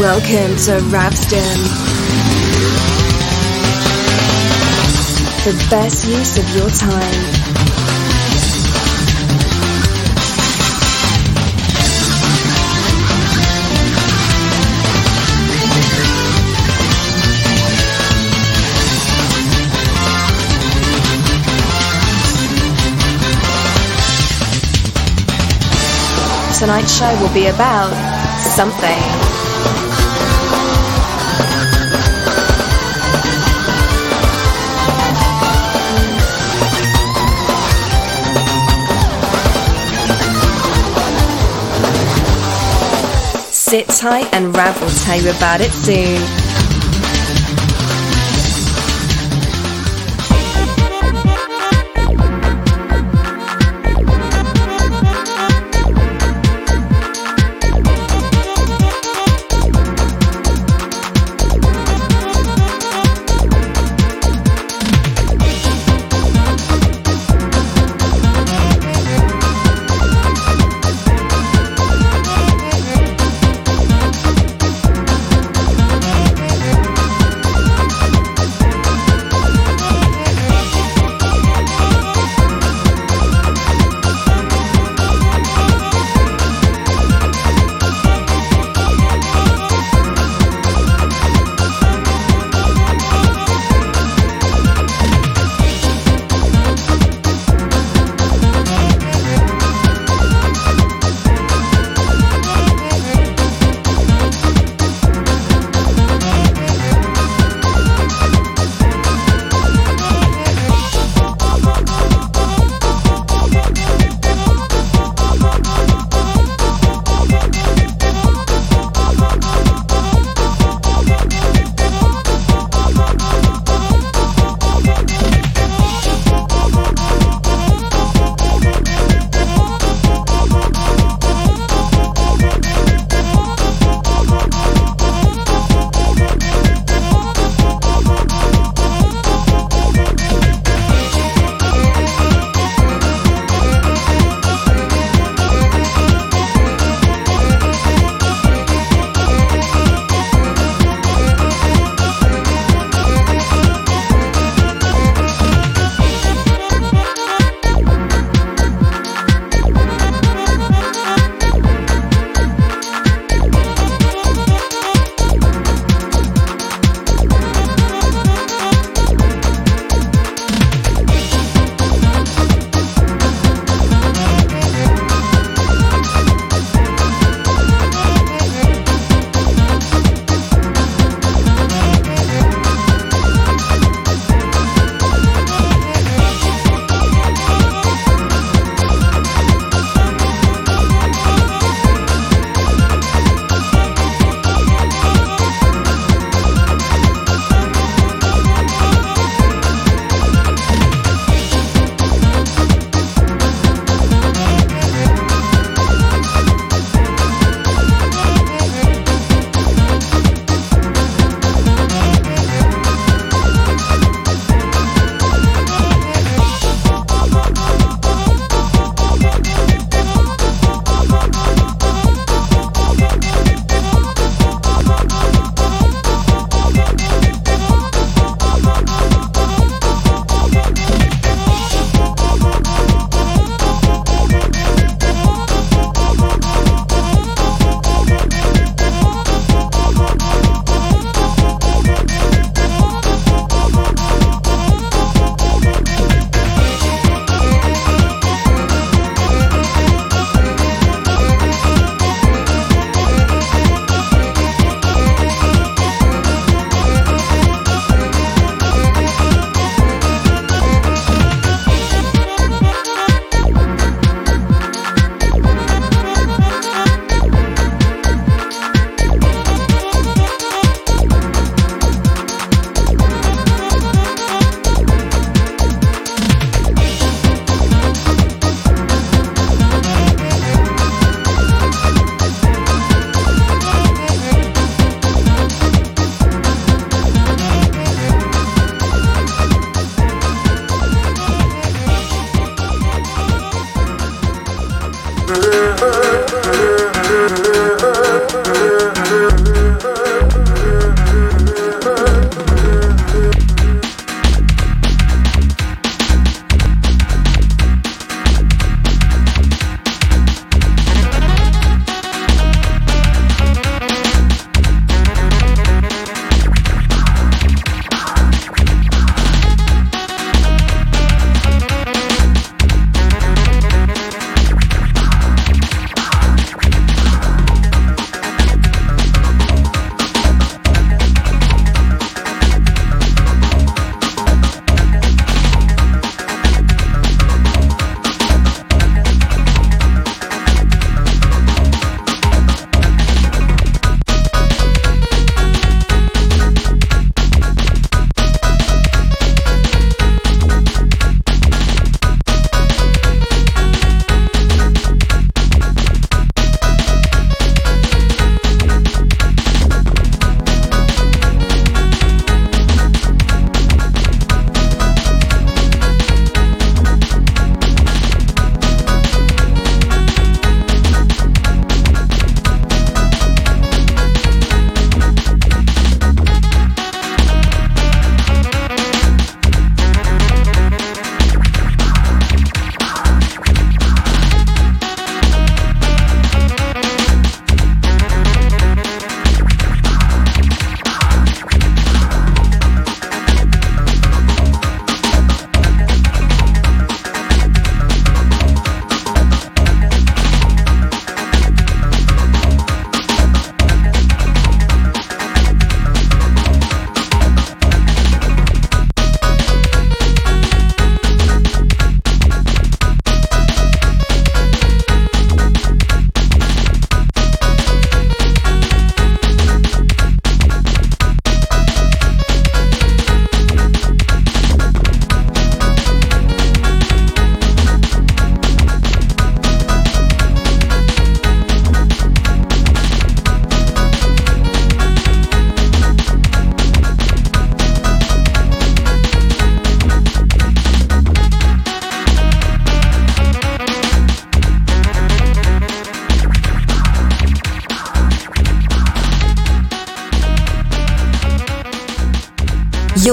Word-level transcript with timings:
Welcome 0.00 0.56
to 0.56 0.80
Ravsdom. 0.90 1.38
The 5.44 5.66
best 5.70 6.04
use 6.08 6.36
of 6.36 6.56
your 6.56 6.68
time. 6.68 7.54
Tonight's 26.58 26.98
show 26.98 27.20
will 27.20 27.32
be 27.32 27.46
about 27.46 27.92
something. 28.56 29.43
Sit 43.74 43.88
tight 43.88 44.32
and 44.32 44.56
Rav 44.56 44.80
will 44.80 44.88
tell 44.88 45.20
you 45.20 45.30
about 45.30 45.60
it 45.60 45.72
soon. 45.72 46.53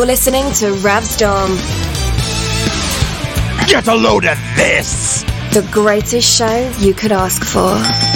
You're 0.02 0.08
listening 0.08 0.52
to 0.54 0.74
Ravsdom, 0.82 1.58
Get 3.68 3.88
a 3.88 3.94
load 3.94 4.26
of 4.26 4.36
this! 4.56 5.22
the 5.54 5.62
greatest 5.70 6.28
show 6.28 6.74
you 6.80 6.96
could 6.96 7.12
ask 7.12 7.44
for. 7.44 8.11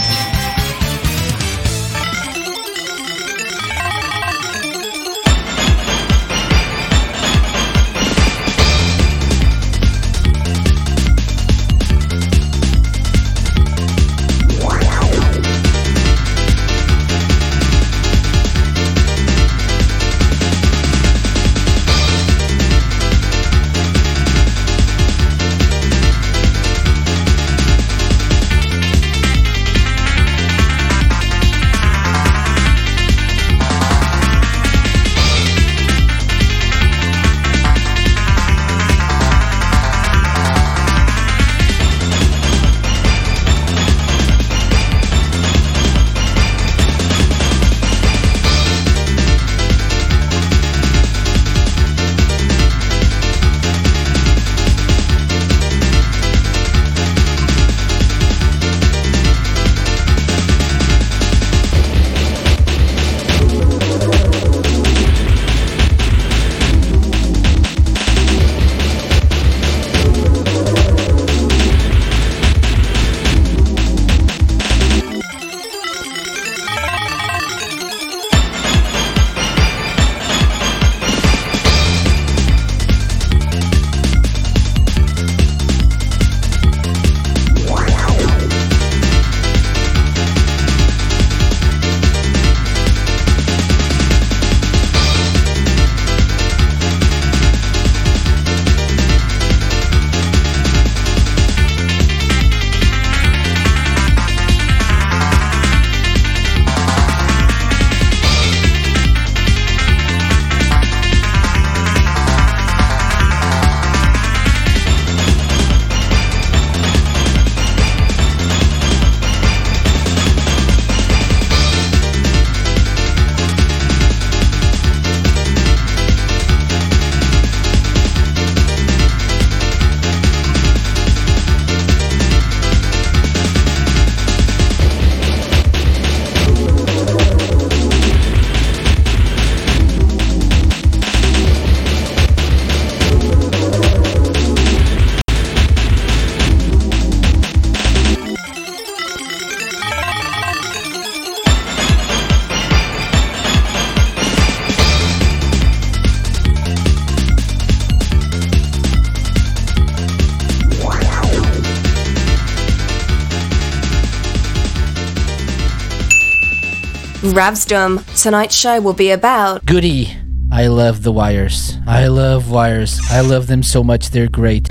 Ravsdom, 167.35 167.99
tonight's 168.23 168.55
show 168.55 168.79
will 168.79 168.93
be 168.93 169.11
about 169.11 169.65
Goody. 169.65 170.15
I 170.53 170.67
love 170.67 171.03
the 171.03 171.11
wires. 171.11 171.77
I 171.85 172.07
love 172.07 172.49
wires. 172.49 172.97
I 173.09 173.19
love 173.19 173.47
them 173.47 173.61
so 173.61 173.83
much. 173.83 174.11
They're 174.11 174.29
great. 174.29 174.69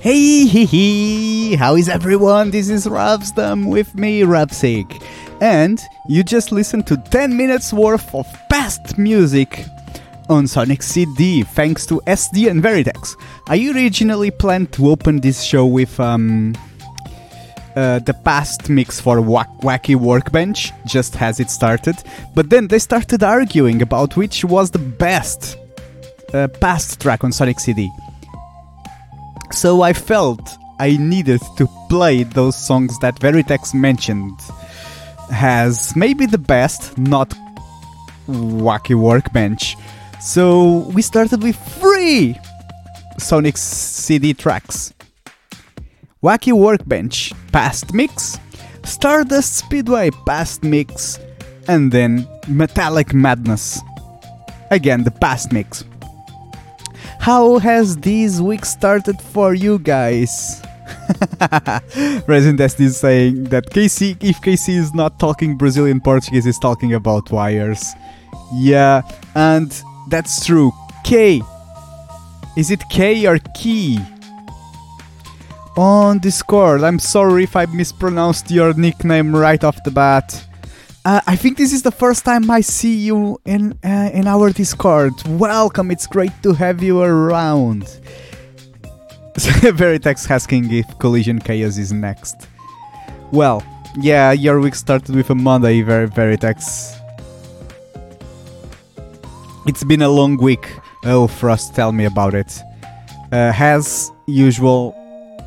Hey, 0.00 0.44
hee 0.44 0.66
hee! 0.66 1.54
How 1.54 1.76
is 1.76 1.88
everyone? 1.88 2.50
This 2.50 2.68
is 2.68 2.84
Ravsdom 2.86 3.70
with 3.70 3.94
me, 3.94 4.22
Rapsig. 4.22 4.90
And 5.40 5.80
you 6.08 6.24
just 6.24 6.50
listened 6.50 6.88
to 6.88 6.96
10 6.96 7.36
minutes 7.36 7.72
worth 7.72 8.12
of 8.12 8.26
past 8.50 8.98
music 8.98 9.64
on 10.28 10.46
Sonic 10.46 10.82
CD 10.82 11.42
thanks 11.42 11.86
to 11.86 12.00
SD 12.06 12.50
and 12.50 12.62
Veritex. 12.62 13.14
I 13.46 13.58
originally 13.74 14.30
planned 14.30 14.72
to 14.72 14.88
open 14.88 15.20
this 15.20 15.42
show 15.42 15.66
with 15.66 16.00
um, 16.00 16.54
uh, 17.76 17.98
the 17.98 18.14
past 18.24 18.70
mix 18.70 19.00
for 19.00 19.20
Wack- 19.20 19.60
Wacky 19.60 19.96
Workbench, 19.96 20.72
just 20.86 21.20
as 21.20 21.40
it 21.40 21.50
started, 21.50 21.96
but 22.34 22.48
then 22.48 22.68
they 22.68 22.78
started 22.78 23.22
arguing 23.22 23.82
about 23.82 24.16
which 24.16 24.44
was 24.44 24.70
the 24.70 24.78
best 24.78 25.58
uh, 26.32 26.48
past 26.60 27.00
track 27.02 27.22
on 27.22 27.32
Sonic 27.32 27.60
CD. 27.60 27.90
So 29.52 29.82
I 29.82 29.92
felt 29.92 30.56
I 30.80 30.96
needed 30.96 31.42
to 31.58 31.68
play 31.90 32.22
those 32.22 32.56
songs 32.56 32.98
that 33.00 33.16
Veritex 33.20 33.74
mentioned 33.74 34.38
has 35.30 35.94
maybe 35.94 36.24
the 36.24 36.38
best, 36.38 36.96
not 36.96 37.34
Wacky 38.26 38.94
Workbench. 38.94 39.76
So 40.20 40.78
we 40.94 41.02
started 41.02 41.42
with 41.42 41.56
three 41.56 42.38
Sonic 43.18 43.56
CD 43.56 44.34
tracks. 44.34 44.92
Wacky 46.22 46.52
Workbench, 46.52 47.32
Past 47.52 47.92
Mix, 47.92 48.38
Stardust 48.82 49.56
Speedway, 49.56 50.10
Past 50.26 50.62
Mix, 50.62 51.18
and 51.68 51.92
then 51.92 52.26
Metallic 52.48 53.12
Madness. 53.12 53.80
Again, 54.70 55.04
the 55.04 55.10
Past 55.10 55.52
Mix. 55.52 55.84
How 57.20 57.58
has 57.58 57.96
this 57.98 58.40
week 58.40 58.64
started 58.64 59.20
for 59.20 59.54
you 59.54 59.78
guys? 59.78 60.62
Resident 62.26 62.58
Destiny 62.58 62.86
is 62.88 62.96
saying 62.96 63.44
that 63.44 63.70
KC, 63.70 64.22
if 64.22 64.40
KC 64.40 64.76
is 64.76 64.94
not 64.94 65.18
talking 65.18 65.56
Brazilian 65.56 66.00
Portuguese, 66.00 66.46
is 66.46 66.58
talking 66.58 66.94
about 66.94 67.30
wires. 67.30 67.94
Yeah, 68.54 69.02
and 69.34 69.70
that's 70.08 70.44
true. 70.44 70.72
K. 71.04 71.42
Is 72.56 72.70
it 72.70 72.88
K 72.88 73.26
or 73.26 73.38
Key? 73.54 73.98
On 75.76 76.20
Discord, 76.20 76.84
I'm 76.84 77.00
sorry 77.00 77.42
if 77.42 77.56
I 77.56 77.66
mispronounced 77.66 78.48
your 78.48 78.72
nickname 78.74 79.34
right 79.34 79.62
off 79.64 79.82
the 79.82 79.90
bat. 79.90 80.46
Uh, 81.04 81.20
I 81.26 81.34
think 81.34 81.58
this 81.58 81.72
is 81.72 81.82
the 81.82 81.90
first 81.90 82.24
time 82.24 82.48
I 82.48 82.60
see 82.60 82.94
you 82.94 83.40
in 83.44 83.76
uh, 83.84 84.10
in 84.14 84.28
our 84.28 84.50
Discord. 84.50 85.14
Welcome, 85.26 85.90
it's 85.90 86.06
great 86.06 86.30
to 86.44 86.52
have 86.52 86.80
you 86.80 87.02
around. 87.02 87.82
Veritex 89.34 90.30
asking 90.30 90.72
if 90.72 90.86
Collision 91.00 91.40
Chaos 91.40 91.76
is 91.76 91.92
next. 91.92 92.46
Well, 93.32 93.64
yeah, 93.98 94.30
your 94.30 94.60
week 94.60 94.76
started 94.76 95.16
with 95.16 95.28
a 95.28 95.34
Monday, 95.34 95.82
Ver- 95.82 96.06
Veritex. 96.06 96.94
It's 99.66 99.82
been 99.82 100.02
a 100.02 100.08
long 100.08 100.36
week. 100.36 100.70
Oh, 101.04 101.26
Frost, 101.26 101.74
tell 101.74 101.92
me 101.92 102.06
about 102.06 102.34
it. 102.34 102.60
Uh, 103.30 103.52
as 103.56 104.10
usual, 104.26 104.94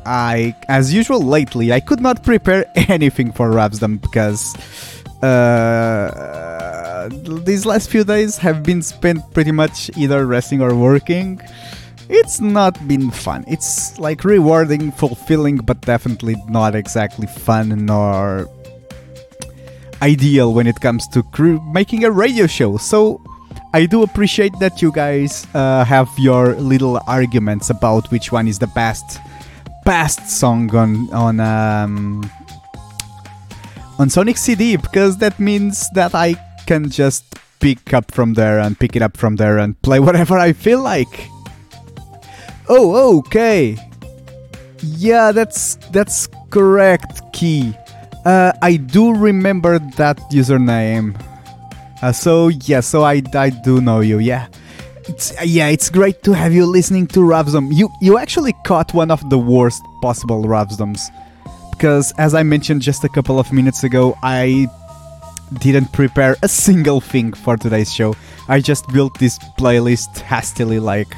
I, 0.06 0.54
as 0.68 0.94
usual 0.94 1.20
lately, 1.20 1.72
I 1.72 1.80
could 1.80 2.00
not 2.00 2.22
prepare 2.22 2.64
anything 2.88 3.32
for 3.32 3.50
Ravsdom 3.50 4.00
because 4.00 4.54
uh, 5.22 7.08
these 7.44 7.66
last 7.66 7.90
few 7.90 8.04
days 8.04 8.38
have 8.38 8.62
been 8.62 8.82
spent 8.82 9.20
pretty 9.32 9.50
much 9.52 9.90
either 9.96 10.26
resting 10.26 10.60
or 10.62 10.74
working. 10.76 11.40
It's 12.08 12.40
not 12.40 12.86
been 12.86 13.10
fun. 13.10 13.44
It's 13.48 13.98
like 13.98 14.24
rewarding, 14.24 14.92
fulfilling, 14.92 15.56
but 15.56 15.80
definitely 15.82 16.36
not 16.48 16.74
exactly 16.74 17.26
fun 17.26 17.84
nor 17.84 18.48
ideal 20.00 20.54
when 20.54 20.66
it 20.66 20.80
comes 20.80 21.06
to 21.08 21.22
cr- 21.24 21.58
making 21.72 22.04
a 22.04 22.10
radio 22.10 22.46
show. 22.46 22.76
So 22.76 23.20
I 23.74 23.84
do 23.86 24.02
appreciate 24.02 24.58
that 24.60 24.80
you 24.80 24.90
guys 24.90 25.46
uh, 25.54 25.84
have 25.84 26.08
your 26.18 26.54
little 26.54 27.00
arguments 27.06 27.68
about 27.70 28.10
which 28.10 28.32
one 28.32 28.48
is 28.48 28.58
the 28.58 28.66
best 28.68 29.20
best 29.84 30.28
song 30.28 30.74
on 30.74 31.12
on 31.12 31.40
um, 31.40 32.30
on 33.98 34.08
Sonic 34.08 34.36
CD 34.38 34.76
because 34.76 35.18
that 35.18 35.38
means 35.38 35.88
that 35.90 36.14
I 36.14 36.34
can 36.66 36.88
just 36.88 37.24
pick 37.60 37.92
up 37.92 38.10
from 38.10 38.34
there 38.34 38.58
and 38.58 38.78
pick 38.78 38.96
it 38.96 39.02
up 39.02 39.16
from 39.16 39.36
there 39.36 39.58
and 39.58 39.80
play 39.82 40.00
whatever 40.00 40.38
I 40.38 40.52
feel 40.52 40.80
like. 40.80 41.28
Oh, 42.68 43.18
okay. 43.18 43.76
Yeah, 44.82 45.32
that's 45.32 45.76
that's 45.92 46.28
correct, 46.50 47.20
Key. 47.32 47.74
Uh, 48.24 48.52
I 48.62 48.76
do 48.76 49.14
remember 49.14 49.78
that 49.96 50.18
username. 50.30 51.16
Uh, 52.02 52.12
so 52.12 52.48
yeah, 52.48 52.80
so 52.80 53.02
I, 53.02 53.22
I 53.34 53.50
do 53.50 53.80
know 53.80 54.00
you. 54.00 54.18
Yeah, 54.18 54.46
it's 55.08 55.32
yeah, 55.44 55.68
it's 55.68 55.90
great 55.90 56.22
to 56.24 56.32
have 56.32 56.52
you 56.52 56.66
listening 56.66 57.06
to 57.08 57.20
Ravsdom. 57.20 57.74
You 57.74 57.88
you 58.00 58.18
actually 58.18 58.54
caught 58.64 58.94
one 58.94 59.10
of 59.10 59.28
the 59.30 59.38
worst 59.38 59.82
possible 60.00 60.44
Ravsdoms 60.44 61.00
because 61.72 62.12
as 62.18 62.34
I 62.34 62.42
mentioned 62.42 62.82
just 62.82 63.04
a 63.04 63.08
couple 63.08 63.38
of 63.38 63.52
minutes 63.52 63.84
ago, 63.84 64.16
I 64.22 64.66
didn't 65.60 65.92
prepare 65.92 66.36
a 66.42 66.48
single 66.48 67.00
thing 67.00 67.32
for 67.32 67.56
today's 67.56 67.92
show. 67.92 68.14
I 68.48 68.60
just 68.60 68.86
built 68.88 69.18
this 69.18 69.38
playlist 69.58 70.18
hastily, 70.18 70.80
like 70.80 71.08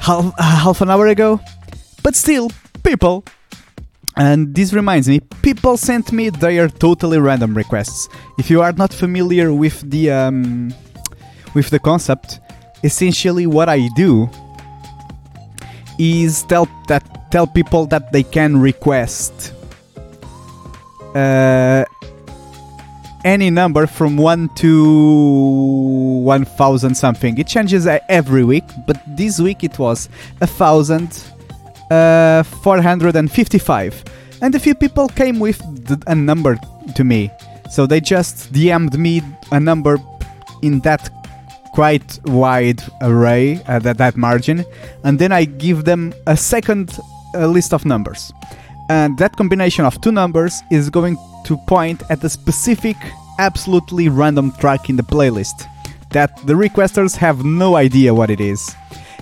half 0.00 0.32
half 0.38 0.80
an 0.80 0.90
hour 0.90 1.08
ago. 1.08 1.40
But 2.02 2.14
still, 2.14 2.50
people 2.84 3.24
and 4.16 4.54
this 4.54 4.72
reminds 4.72 5.08
me, 5.08 5.20
people 5.42 5.76
sent 5.76 6.12
me 6.12 6.30
their 6.30 6.68
totally 6.68 7.18
random 7.18 7.56
requests. 7.56 8.08
If 8.38 8.50
you 8.50 8.62
are 8.62 8.72
not 8.72 8.92
familiar 8.92 9.52
with 9.52 9.88
the 9.90 10.10
um, 10.10 10.72
with 11.54 11.70
the 11.70 11.78
concept, 11.78 12.40
essentially 12.82 13.46
what 13.46 13.68
I 13.68 13.88
do 13.96 14.28
is 15.98 16.42
tell 16.44 16.68
that 16.88 17.30
tell 17.30 17.46
people 17.46 17.86
that 17.86 18.12
they 18.12 18.22
can 18.22 18.60
request 18.60 19.52
uh, 21.14 21.84
any 23.24 23.50
number 23.50 23.86
from 23.86 24.16
one 24.16 24.48
to 24.56 24.84
one 26.24 26.44
thousand 26.44 26.94
something. 26.94 27.38
It 27.38 27.46
changes 27.46 27.86
uh, 27.86 27.98
every 28.08 28.44
week, 28.44 28.64
but 28.86 29.00
this 29.16 29.40
week 29.40 29.64
it 29.64 29.78
was 29.78 30.08
a 30.40 30.46
thousand 30.46 31.24
uh, 31.94 32.42
455 32.42 34.04
and 34.42 34.54
a 34.54 34.58
few 34.58 34.74
people 34.74 35.08
came 35.08 35.38
with 35.38 35.58
th- 35.86 36.00
a 36.06 36.14
number 36.14 36.58
to 36.96 37.04
me. 37.04 37.30
So 37.70 37.86
they 37.86 38.00
just 38.00 38.52
dm'd 38.52 38.98
me 38.98 39.22
a 39.52 39.60
number 39.60 39.98
in 40.62 40.80
that 40.80 41.10
quite 41.72 42.20
wide 42.24 42.82
array 43.00 43.60
uh, 43.66 43.78
that, 43.80 43.98
that 43.98 44.16
margin. 44.16 44.64
And 45.04 45.18
then 45.18 45.32
i 45.32 45.44
give 45.44 45.84
them 45.84 46.12
a 46.26 46.36
second 46.36 46.98
uh, 47.34 47.46
list 47.46 47.72
of 47.72 47.84
numbers. 47.84 48.32
And 48.90 49.16
that 49.18 49.36
combination 49.36 49.84
of 49.84 50.00
two 50.00 50.12
numbers 50.12 50.62
is 50.70 50.90
going 50.90 51.16
to 51.46 51.56
point 51.66 52.02
at 52.10 52.22
a 52.24 52.28
specific 52.28 52.96
absolutely 53.38 54.08
random 54.08 54.52
track 54.60 54.88
in 54.90 54.96
the 54.96 55.02
playlist 55.02 55.66
that 56.10 56.30
the 56.46 56.54
requesters 56.54 57.16
have 57.16 57.44
no 57.44 57.76
idea 57.76 58.14
what 58.14 58.30
it 58.30 58.40
is 58.40 58.74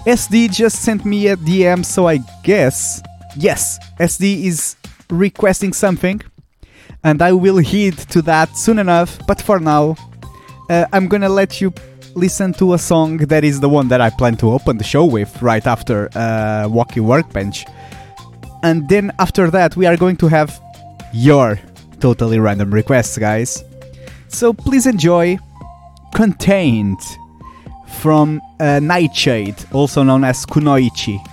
SD 0.06 0.52
just 0.52 0.82
sent 0.82 1.04
me 1.04 1.28
a 1.28 1.36
DM, 1.36 1.84
so 1.84 2.08
I 2.08 2.18
guess, 2.42 3.02
yes, 3.36 3.78
SD 4.00 4.44
is 4.44 4.76
requesting 5.10 5.72
something, 5.72 6.20
and 7.04 7.22
I 7.22 7.32
will 7.32 7.58
heed 7.58 7.98
to 8.10 8.22
that 8.22 8.56
soon 8.56 8.78
enough. 8.78 9.18
But 9.26 9.40
for 9.40 9.60
now, 9.60 9.96
uh, 10.68 10.86
I'm 10.92 11.06
gonna 11.06 11.28
let 11.28 11.60
you 11.60 11.72
listen 12.14 12.52
to 12.54 12.74
a 12.74 12.78
song 12.78 13.18
that 13.18 13.44
is 13.44 13.60
the 13.60 13.68
one 13.68 13.88
that 13.88 14.00
I 14.00 14.10
plan 14.10 14.36
to 14.38 14.50
open 14.50 14.76
the 14.76 14.84
show 14.84 15.04
with 15.04 15.40
right 15.40 15.66
after 15.66 16.08
uh, 16.14 16.66
Wacky 16.68 17.00
Workbench. 17.00 17.64
And 18.64 18.88
then 18.88 19.12
after 19.18 19.50
that, 19.50 19.76
we 19.76 19.86
are 19.86 19.96
going 19.96 20.16
to 20.18 20.28
have 20.28 20.60
your 21.12 21.58
totally 22.00 22.38
random 22.38 22.72
requests, 22.72 23.16
guys. 23.18 23.64
So 24.28 24.52
please 24.52 24.86
enjoy 24.86 25.38
Contained 26.14 27.00
from 27.92 28.40
uh, 28.60 28.80
Nightshade, 28.80 29.56
also 29.72 30.02
known 30.02 30.24
as 30.24 30.44
Kunoichi. 30.46 31.24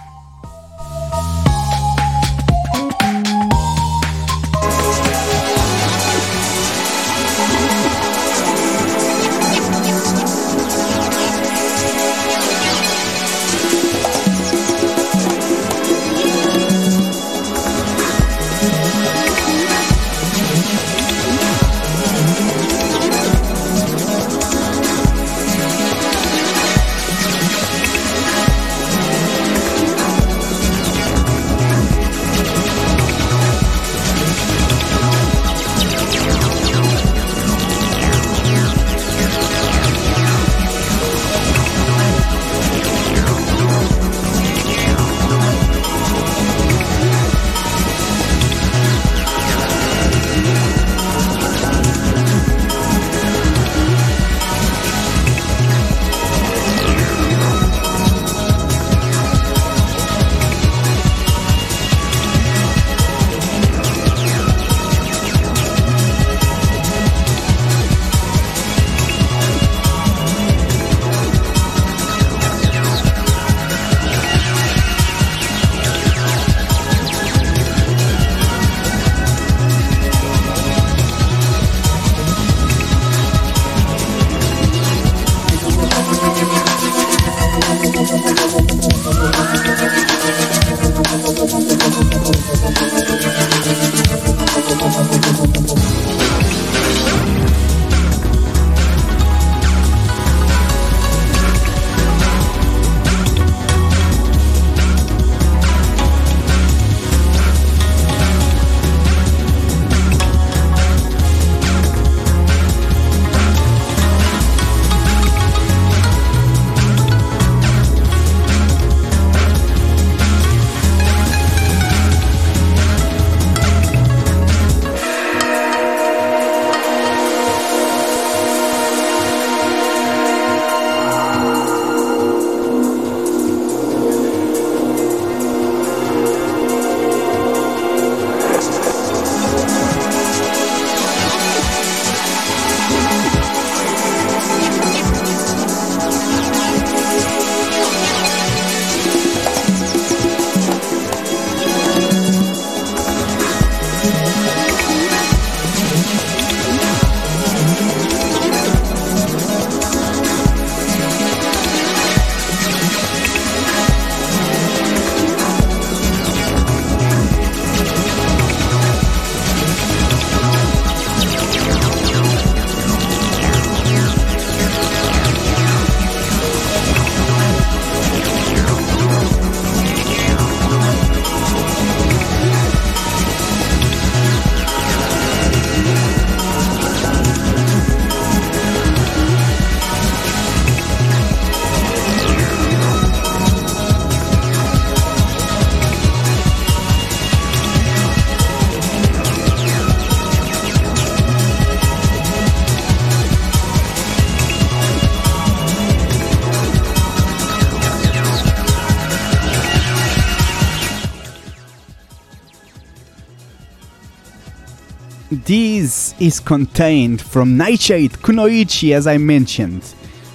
Is 216.20 216.40
contained 216.40 217.22
from 217.22 217.58
Nightshade 217.58 218.12
Kunoichi, 218.14 218.94
as 218.94 219.08
I 219.08 219.18
mentioned, 219.18 219.84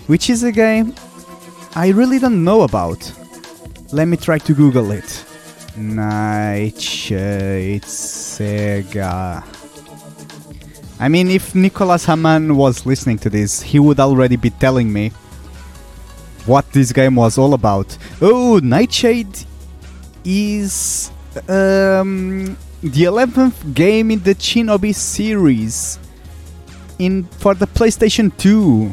which 0.06 0.30
is 0.30 0.42
a 0.42 0.52
game 0.52 0.94
I 1.76 1.88
really 1.88 2.20
don't 2.20 2.44
know 2.44 2.62
about. 2.62 3.12
Let 3.92 4.06
me 4.06 4.16
try 4.16 4.38
to 4.38 4.54
Google 4.54 4.92
it. 4.92 5.24
Nightshade 5.76 6.22
Sega. 7.82 9.44
I 11.00 11.08
mean, 11.08 11.28
if 11.28 11.54
Nicolas 11.56 12.04
Haman 12.04 12.56
was 12.56 12.86
listening 12.86 13.18
to 13.18 13.30
this, 13.30 13.60
he 13.60 13.80
would 13.80 13.98
already 13.98 14.36
be 14.36 14.50
telling 14.50 14.92
me 14.92 15.10
what 16.46 16.70
this 16.72 16.92
game 16.92 17.16
was 17.16 17.38
all 17.38 17.54
about. 17.54 17.98
Oh, 18.20 18.60
Nightshade 18.62 19.36
is 20.24 21.10
um, 21.48 22.56
the 22.84 23.04
11th 23.04 23.72
game 23.72 24.10
in 24.10 24.22
the 24.22 24.34
Shinobi 24.34 24.94
series 24.94 25.98
in 26.98 27.24
for 27.24 27.54
the 27.54 27.66
PlayStation 27.66 28.36
2. 28.36 28.92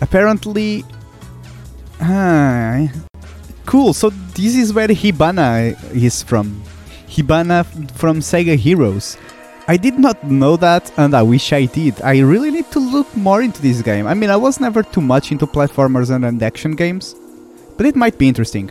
Apparently, 0.00 0.84
ah, 2.00 2.88
cool. 3.66 3.92
So 3.92 4.08
this 4.08 4.56
is 4.56 4.72
where 4.72 4.88
Hibana 4.88 5.76
is 5.94 6.22
from. 6.22 6.62
Hibana 7.06 7.66
from 7.92 8.20
Sega 8.20 8.56
Heroes. 8.56 9.18
I 9.68 9.76
did 9.76 9.98
not 9.98 10.24
know 10.24 10.56
that, 10.56 10.90
and 10.96 11.14
I 11.14 11.22
wish 11.22 11.52
I 11.52 11.66
did. 11.66 12.00
I 12.00 12.20
really 12.20 12.50
need 12.50 12.70
to 12.72 12.80
look 12.80 13.14
more 13.14 13.42
into 13.42 13.60
this 13.60 13.82
game. 13.82 14.06
I 14.06 14.14
mean, 14.14 14.30
I 14.30 14.36
was 14.36 14.60
never 14.60 14.82
too 14.82 15.02
much 15.02 15.30
into 15.30 15.46
platformers 15.46 16.08
and, 16.10 16.24
and 16.24 16.42
action 16.42 16.74
games, 16.74 17.14
but 17.76 17.84
it 17.84 17.96
might 17.96 18.16
be 18.16 18.28
interesting. 18.28 18.70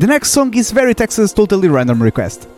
The 0.00 0.06
next 0.06 0.30
song 0.30 0.54
is 0.56 0.70
Veritex's 0.70 1.34
Totally 1.34 1.68
Random 1.68 2.02
Request. 2.02 2.48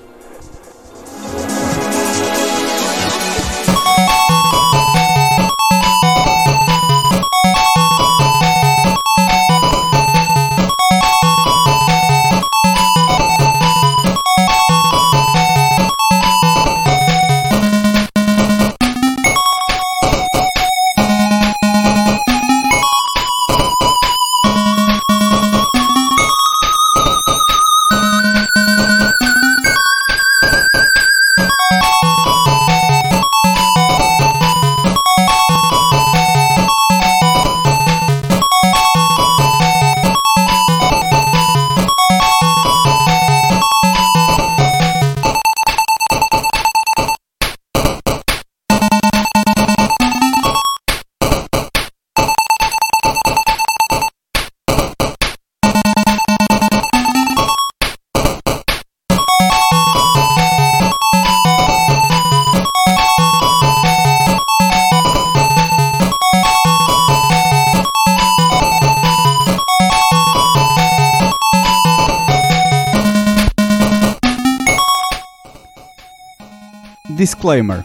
Disclaimer. 77.24 77.80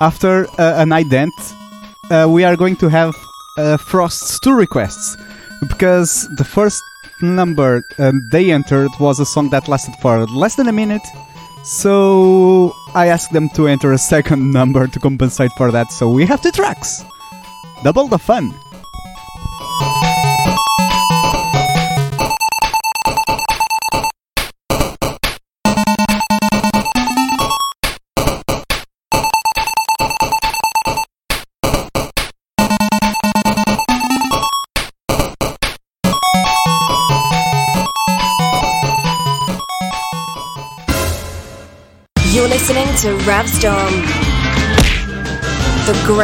After 0.00 0.34
uh, 0.58 0.82
an 0.82 0.90
ident 1.02 1.36
uh, 2.10 2.26
we 2.28 2.44
are 2.44 2.56
going 2.56 2.76
to 2.76 2.88
have 2.88 3.14
uh, 3.56 3.76
frost's 3.76 4.38
two 4.40 4.54
requests. 4.54 5.16
Because 5.68 6.28
the 6.36 6.44
first 6.44 6.82
number 7.22 7.82
um, 7.98 8.20
they 8.32 8.50
entered 8.50 8.90
was 9.00 9.20
a 9.20 9.26
song 9.26 9.48
that 9.50 9.68
lasted 9.68 9.94
for 10.02 10.26
less 10.26 10.56
than 10.56 10.68
a 10.68 10.72
minute. 10.72 11.06
So 11.64 12.74
i 12.94 13.06
asked 13.06 13.32
them 13.32 13.48
to 13.56 13.66
enter 13.66 13.92
a 13.92 13.98
second 13.98 14.50
number 14.60 14.86
to 14.86 14.98
compensate 15.00 15.52
for 15.56 15.70
that. 15.70 15.90
So 15.92 16.10
we 16.10 16.26
have 16.26 16.42
two 16.42 16.50
tracks. 16.50 17.02
Double 17.82 18.08
the 18.08 18.18
fun 18.18 18.52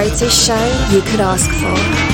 greatest 0.00 0.46
show 0.46 0.88
you 0.90 1.02
could 1.02 1.20
ask 1.20 1.50
for. 1.60 2.09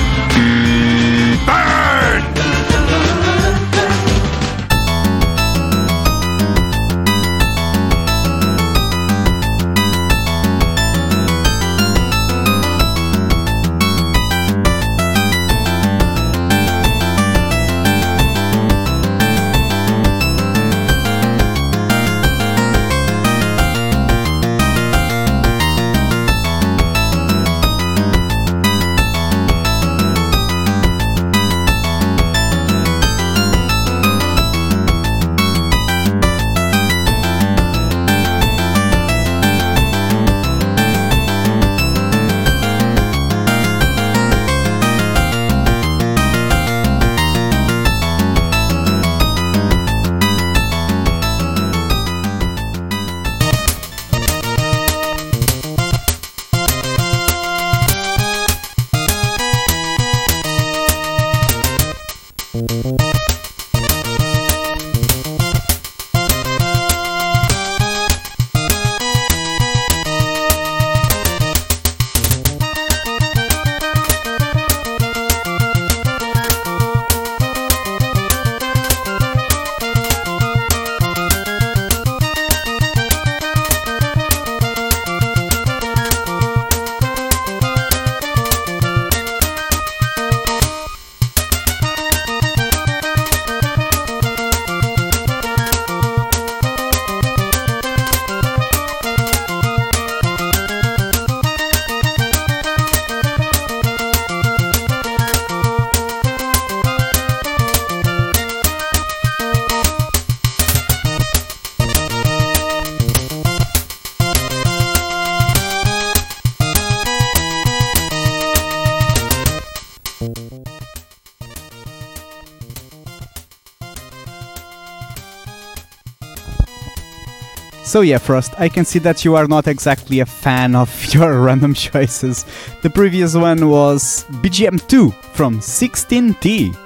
So 127.97 128.03
yeah, 128.03 128.19
Frost, 128.19 128.53
I 128.59 128.69
can 128.69 128.85
see 128.85 128.99
that 128.99 129.25
you 129.25 129.37
are 129.37 129.49
not 129.49 129.67
exactly 129.67 130.21
a 130.21 130.27
fan 130.27 130.77
of 130.77 130.91
your 131.15 131.41
random 131.41 131.73
choices. 131.73 132.45
The 132.83 132.91
previous 132.91 133.35
one 133.35 133.71
was 133.71 134.27
BGM2 134.43 135.15
from 135.33 135.61
16T. 135.61 136.77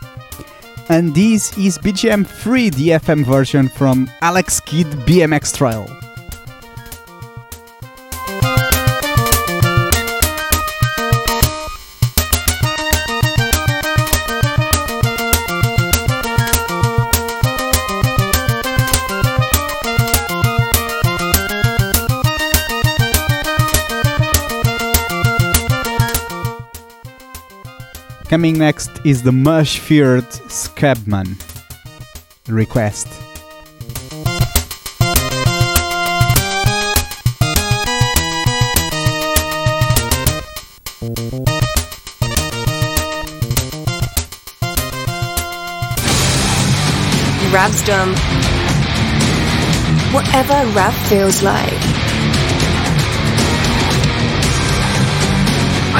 And 0.88 1.12
this 1.12 1.58
is 1.58 1.78
BGM3, 1.78 2.72
the 2.76 2.88
FM 2.90 3.24
version 3.24 3.68
from 3.68 4.08
Alex 4.20 4.60
Kidd 4.60 4.86
BMX 4.86 5.56
Trial. 5.56 5.99
Coming 28.30 28.58
next 28.58 28.92
is 29.04 29.24
the 29.24 29.32
much 29.32 29.80
feared 29.80 30.22
Scabman 30.48 31.34
request. 32.46 33.08
Ravsdom. 47.50 48.14
Whatever 50.14 50.54
Rav 50.76 50.94
feels 51.08 51.42
like. 51.42 51.99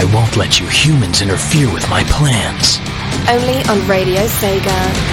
I 0.01 0.05
won't 0.15 0.39
let 0.39 0.59
you 0.59 0.67
humans 0.67 1.21
interfere 1.21 1.71
with 1.71 1.87
my 1.91 2.03
plans. 2.05 2.79
Only 3.29 3.63
on 3.69 3.87
Radio 3.87 4.25
Sega. 4.29 5.10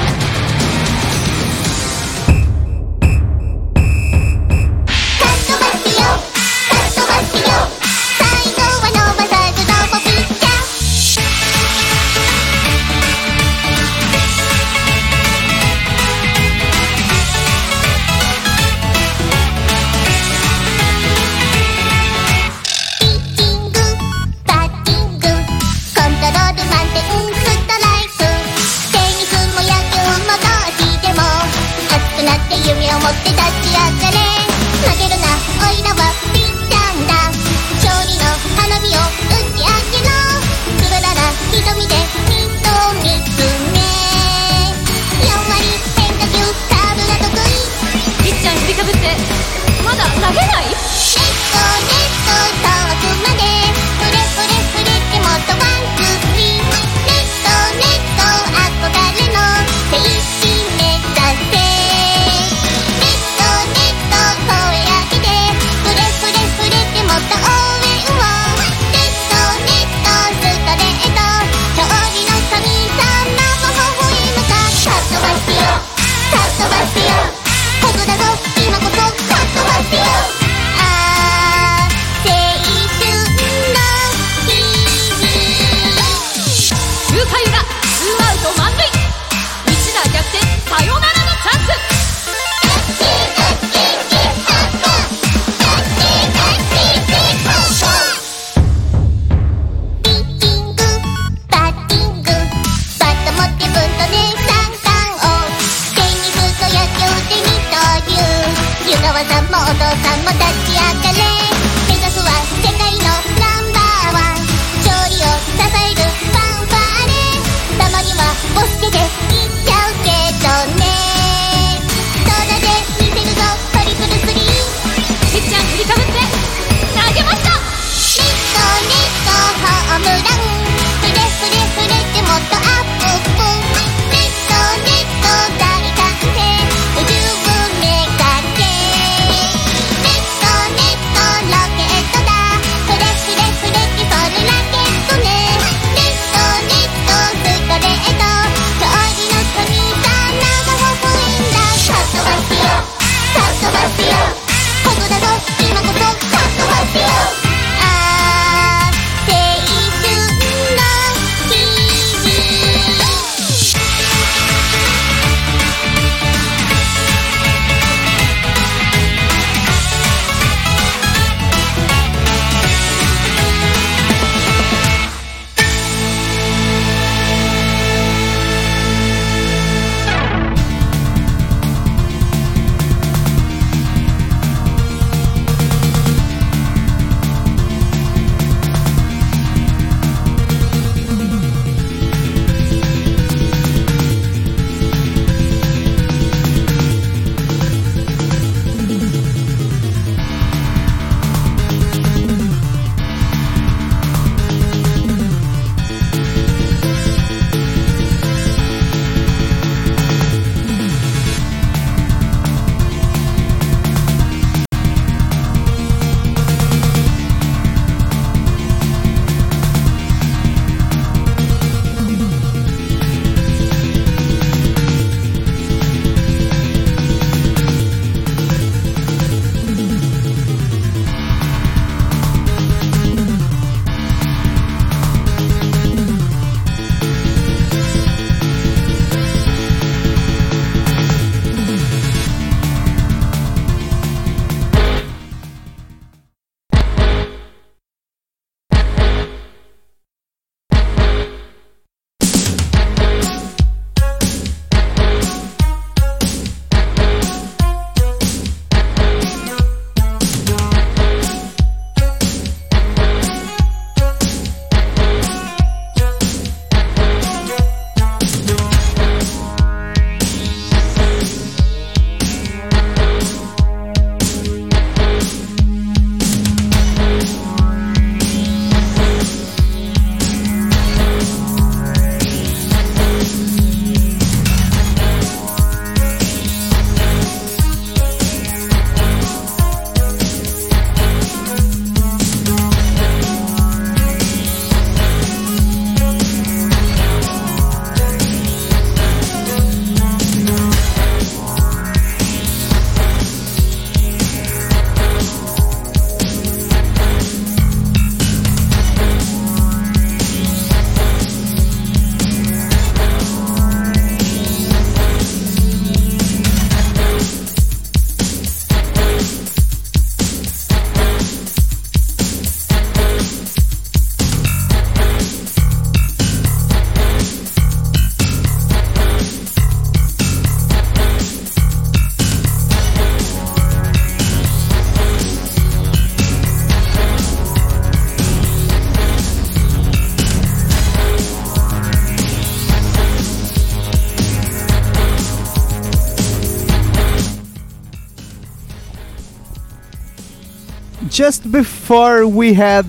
Just 351.09 351.51
before 351.51 352.27
we 352.27 352.53
had 352.53 352.85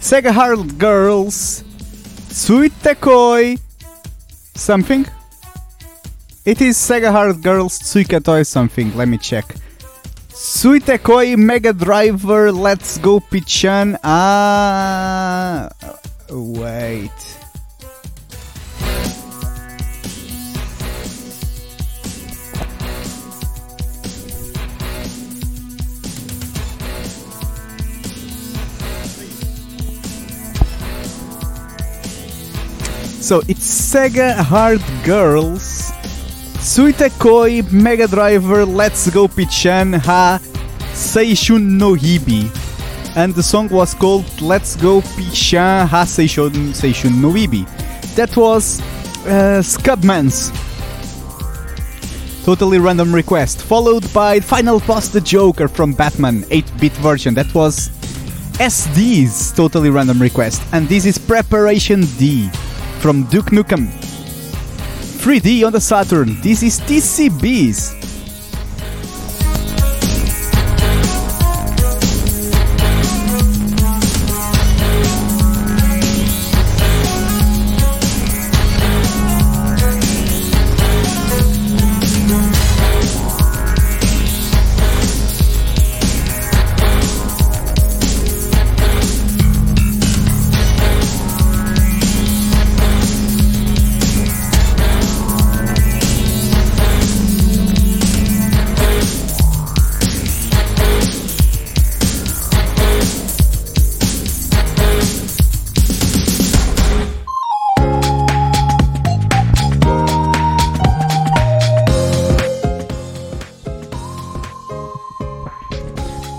Sega 0.00 0.30
Hard 0.30 0.78
Girls, 0.78 1.64
Sweet 2.28 2.72
Tekoi, 2.82 3.58
something. 4.54 5.06
It 6.44 6.60
is 6.60 6.76
Sega 6.76 7.10
Hard 7.10 7.42
Girls 7.42 7.78
Tsuikatoi 7.78 8.46
something. 8.46 8.94
Let 8.96 9.08
me 9.08 9.18
check. 9.18 9.54
Sweet 10.28 10.84
Tekoi 10.84 11.36
Mega 11.36 11.72
Driver 11.72 12.52
Let's 12.52 12.98
Go 12.98 13.20
Pichan. 13.20 13.98
Ah, 14.04 15.70
wait. 16.28 17.43
So 33.24 33.40
it's 33.48 33.64
Sega 33.64 34.36
Hard 34.36 34.84
Girls, 35.02 35.92
Suitekoi 36.60 37.72
Mega 37.72 38.06
Driver 38.06 38.66
Let's 38.66 39.08
Go 39.08 39.28
Pichan 39.28 39.96
Ha 39.96 40.38
Seishun 40.92 41.78
no 41.78 41.94
Hibi. 41.94 42.52
And 43.16 43.34
the 43.34 43.42
song 43.42 43.70
was 43.70 43.94
called 43.94 44.26
Let's 44.42 44.76
Go 44.76 45.00
Pichan 45.00 45.88
Ha 45.88 46.04
Seishun, 46.04 46.76
Seishun 46.76 47.18
no 47.22 47.32
Hibi. 47.32 47.64
That 48.14 48.36
was 48.36 48.82
uh, 49.24 49.62
Scubman's 49.64 50.52
Totally 52.44 52.78
Random 52.78 53.14
Request, 53.14 53.62
followed 53.62 54.04
by 54.12 54.38
Final 54.38 54.80
Boss 54.80 55.08
the 55.08 55.22
Joker 55.22 55.66
from 55.66 55.94
Batman 55.94 56.44
8 56.50 56.70
bit 56.78 56.92
version. 57.00 57.32
That 57.32 57.54
was 57.54 57.88
SD's 58.60 59.50
Totally 59.52 59.88
Random 59.88 60.20
Request. 60.20 60.60
And 60.72 60.86
this 60.90 61.06
is 61.06 61.16
Preparation 61.16 62.02
D 62.18 62.50
from 63.04 63.24
Duke 63.24 63.52
Nukem. 63.52 63.88
3D 65.20 65.62
on 65.66 65.72
the 65.72 65.78
Saturn. 65.78 66.40
This 66.40 66.62
is 66.62 66.80
TCB's. 66.80 68.13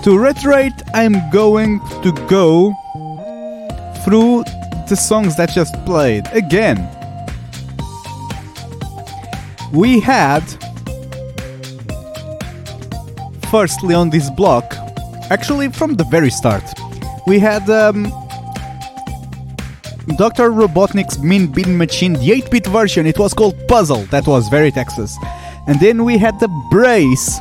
To 0.06 0.16
reiterate, 0.16 0.72
I'm 0.94 1.30
going 1.30 1.80
to 2.04 2.12
go 2.28 2.72
through 4.04 4.44
the 4.88 4.94
songs 4.94 5.36
that 5.36 5.50
just 5.50 5.74
played 5.84 6.28
again. 6.28 6.78
We 9.72 9.98
had 9.98 10.44
firstly 13.50 13.96
on 13.96 14.10
this 14.10 14.30
block, 14.30 14.76
actually 15.28 15.72
from 15.72 15.96
the 15.96 16.04
very 16.04 16.30
start, 16.30 16.62
we 17.26 17.40
had 17.40 17.68
um, 17.68 18.04
Dr. 20.16 20.52
Robotnik's 20.52 21.18
Mean 21.18 21.48
Bean 21.48 21.76
Machine, 21.76 22.12
the 22.12 22.30
8 22.30 22.50
bit 22.52 22.66
version. 22.68 23.06
It 23.08 23.18
was 23.18 23.34
called 23.34 23.56
Puzzle, 23.66 24.04
that 24.12 24.28
was 24.28 24.48
very 24.50 24.70
Texas. 24.70 25.18
And 25.66 25.80
then 25.80 26.04
we 26.04 26.16
had 26.16 26.38
the 26.38 26.46
Brace 26.70 27.40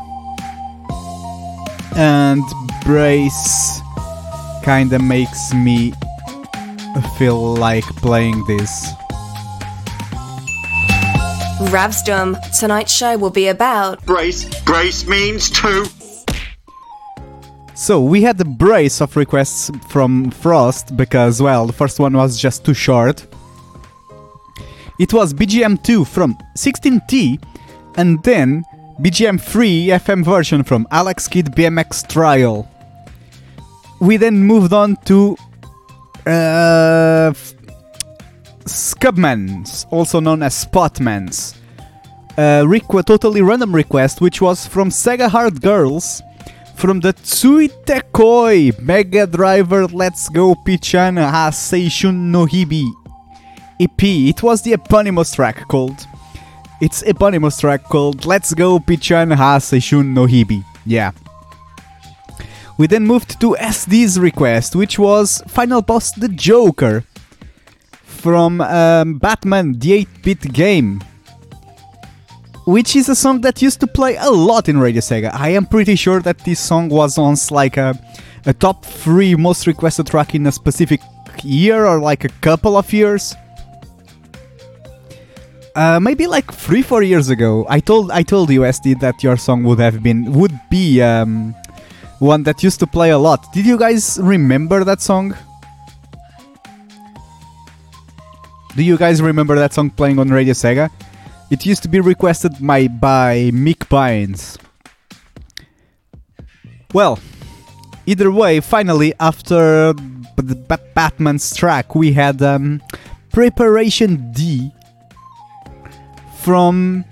and 1.95 2.43
brace 2.83 3.81
kinda 4.63 4.99
makes 4.99 5.53
me 5.53 5.93
feel 7.17 7.55
like 7.55 7.85
playing 7.97 8.43
this. 8.45 8.91
Ravsdom, 11.71 12.37
tonight's 12.59 12.91
show 12.91 13.17
will 13.17 13.29
be 13.29 13.47
about 13.47 14.05
Brace. 14.05 14.45
Brace 14.63 15.07
means 15.07 15.49
two. 15.49 15.85
So 17.73 18.01
we 18.01 18.21
had 18.21 18.39
a 18.39 18.45
brace 18.45 19.01
of 19.01 19.15
requests 19.17 19.69
from 19.89 20.31
Frost 20.31 20.95
because, 20.95 21.41
well, 21.41 21.65
the 21.67 21.73
first 21.73 21.99
one 21.99 22.13
was 22.13 22.37
just 22.37 22.65
too 22.65 22.73
short. 22.73 23.25
It 24.97 25.13
was 25.13 25.33
BGM2 25.33 26.07
from 26.07 26.37
16T, 26.55 27.37
and 27.97 28.23
then 28.23 28.63
BGM3 28.99 29.87
FM 29.87 30.23
version 30.23 30.63
from 30.63 30.87
Alex 30.89 31.27
Kidd 31.27 31.47
BMX 31.47 32.07
Trial. 32.07 32.69
We 33.99 34.15
then 34.17 34.41
moved 34.43 34.71
on 34.71 34.95
to 35.05 35.35
uh, 36.25 37.33
Scubman's, 38.63 39.85
also 39.91 40.19
known 40.21 40.41
as 40.43 40.65
Spotman's. 40.65 41.55
Uh, 42.37 42.63
requ- 42.63 43.05
totally 43.05 43.41
random 43.41 43.75
request, 43.75 44.21
which 44.21 44.41
was 44.41 44.65
from 44.65 44.89
Sega 44.89 45.29
Hard 45.29 45.61
Girls 45.61 46.21
from 46.75 46.99
the 46.99 47.13
Tsuitekoi 47.13 48.79
Mega 48.79 49.27
Driver 49.27 49.87
Let's 49.87 50.29
Go 50.29 50.55
Pichan 50.55 51.17
Ha 51.17 51.49
Seishun 51.51 52.15
no 52.15 52.45
Hibi 52.45 52.83
EP. 53.79 54.03
It 54.03 54.41
was 54.43 54.61
the 54.61 54.73
eponymous 54.73 55.33
track 55.33 55.67
called. 55.67 56.07
It's 56.81 57.01
eponymous 57.03 57.57
track 57.59 57.83
called 57.83 58.25
Let's 58.25 58.53
Go 58.53 58.79
Pichan 58.79 59.33
Ha 59.33 59.59
Seishun 59.59 60.13
no 60.13 60.25
Hibi. 60.25 60.63
Yeah. 60.85 61.11
We 62.77 62.87
then 62.87 63.07
moved 63.07 63.39
to 63.39 63.55
SD's 63.59 64.19
request, 64.19 64.75
which 64.75 64.99
was 64.99 65.41
Final 65.47 65.81
Boss 65.81 66.11
the 66.11 66.27
Joker 66.27 67.03
from 67.91 68.59
um, 68.59 69.17
Batman 69.17 69.79
the 69.79 69.93
8 69.93 70.07
bit 70.23 70.53
game 70.53 71.01
which 72.65 72.95
is 72.95 73.09
a 73.09 73.15
song 73.15 73.41
that 73.41 73.61
used 73.61 73.79
to 73.79 73.87
play 73.87 74.15
a 74.17 74.29
lot 74.29 74.67
in 74.67 74.79
Radio 74.79 74.99
Sega. 74.99 75.31
I 75.33 75.49
am 75.49 75.65
pretty 75.67 75.95
sure 75.95 76.19
that 76.21 76.39
this 76.39 76.59
song 76.59 76.89
was 76.89 77.17
once 77.17 77.51
like 77.51 77.77
a, 77.77 77.93
a 78.45 78.53
top 78.53 78.83
three 78.83 79.35
most 79.35 79.67
requested 79.67 80.07
track 80.07 80.33
in 80.33 80.47
a 80.47 80.51
specific 80.51 80.99
year 81.43 81.85
or 81.85 81.99
like 81.99 82.23
a 82.23 82.29
couple 82.41 82.75
of 82.75 82.91
years. 82.91 83.35
Uh, 85.75 85.99
maybe 85.99 86.25
like 86.25 86.51
three, 86.53 86.81
four 86.81 87.03
years 87.03 87.29
ago, 87.29 87.65
I 87.69 87.81
told 87.81 88.09
I 88.09 88.23
told 88.23 88.49
you 88.49 88.61
SD 88.61 88.99
that 89.01 89.21
your 89.21 89.35
song 89.35 89.63
would 89.63 89.79
have 89.79 90.01
been 90.01 90.31
would 90.31 90.57
be 90.69 91.01
um, 91.01 91.53
one 92.19 92.43
that 92.43 92.63
used 92.63 92.79
to 92.79 92.87
play 92.87 93.09
a 93.09 93.17
lot. 93.17 93.51
Did 93.51 93.65
you 93.65 93.77
guys 93.77 94.17
remember 94.21 94.85
that 94.85 95.01
song? 95.01 95.35
Do 98.75 98.83
you 98.83 98.97
guys 98.97 99.21
remember 99.21 99.55
that 99.55 99.73
song 99.73 99.89
playing 99.89 100.19
on 100.19 100.29
Radio 100.29 100.53
Sega? 100.53 100.89
It 101.49 101.65
used 101.65 101.83
to 101.83 101.89
be 101.89 101.99
requested 101.99 102.53
by, 102.59 102.87
by 102.87 103.51
Mick 103.53 103.87
Bynes. 103.87 104.57
Well, 106.93 107.19
either 108.05 108.31
way, 108.31 108.59
finally, 108.59 109.13
after 109.19 109.93
the 110.35 110.79
Batman's 110.93 111.55
track, 111.55 111.95
we 111.95 112.13
had 112.13 112.41
um, 112.41 112.81
Preparation 113.31 114.31
D 114.33 114.71
from 116.45 117.03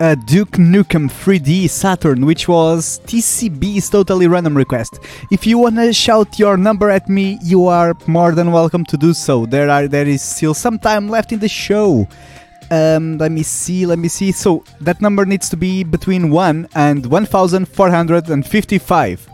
uh, 0.00 0.14
Duke 0.26 0.58
Nukem 0.58 1.08
3D 1.08 1.70
Saturn, 1.70 2.26
which 2.26 2.46
was 2.46 3.00
TCB's 3.06 3.88
totally 3.88 4.26
random 4.26 4.54
request. 4.54 4.98
If 5.30 5.46
you 5.46 5.56
wanna 5.56 5.94
shout 5.94 6.38
your 6.38 6.58
number 6.58 6.90
at 6.90 7.08
me, 7.08 7.38
you 7.42 7.68
are 7.68 7.94
more 8.06 8.32
than 8.32 8.52
welcome 8.52 8.84
to 8.84 8.98
do 8.98 9.14
so. 9.14 9.46
There 9.46 9.70
are 9.70 9.88
there 9.88 10.06
is 10.06 10.20
still 10.20 10.52
some 10.52 10.78
time 10.78 11.08
left 11.08 11.32
in 11.32 11.38
the 11.38 11.48
show. 11.48 12.06
Um, 12.70 13.16
let 13.16 13.32
me 13.32 13.42
see, 13.42 13.86
let 13.86 13.98
me 13.98 14.08
see. 14.08 14.30
So 14.30 14.62
that 14.82 15.00
number 15.00 15.24
needs 15.24 15.48
to 15.48 15.56
be 15.56 15.82
between 15.82 16.30
1 16.30 16.68
and 16.74 17.06
1455. 17.06 19.28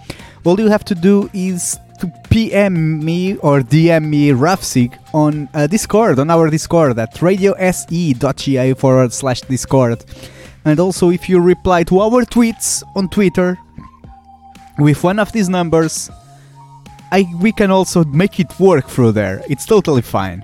All 0.44 0.60
you 0.60 0.68
have 0.68 0.84
to 0.84 0.94
do 0.94 1.28
is 1.32 1.80
to 2.00 2.12
PM 2.30 3.04
me 3.04 3.36
or 3.36 3.60
DM 3.60 4.08
me 4.08 4.30
Rafsig 4.30 4.98
on 5.12 5.48
uh, 5.54 5.66
Discord, 5.66 6.18
on 6.18 6.30
our 6.30 6.50
Discord 6.50 6.98
at 6.98 7.14
radiose.ga 7.14 8.74
forward 8.74 9.12
slash 9.12 9.40
Discord. 9.42 10.04
And 10.64 10.80
also, 10.80 11.10
if 11.10 11.28
you 11.28 11.40
reply 11.40 11.84
to 11.84 12.00
our 12.00 12.24
tweets 12.24 12.82
on 12.96 13.08
Twitter, 13.08 13.58
with 14.78 15.04
one 15.04 15.18
of 15.18 15.30
these 15.32 15.48
numbers, 15.48 16.10
I 17.12 17.26
we 17.40 17.52
can 17.52 17.70
also 17.70 18.04
make 18.04 18.40
it 18.40 18.58
work 18.58 18.88
through 18.88 19.12
there. 19.12 19.42
It's 19.48 19.66
totally 19.66 20.02
fine. 20.02 20.42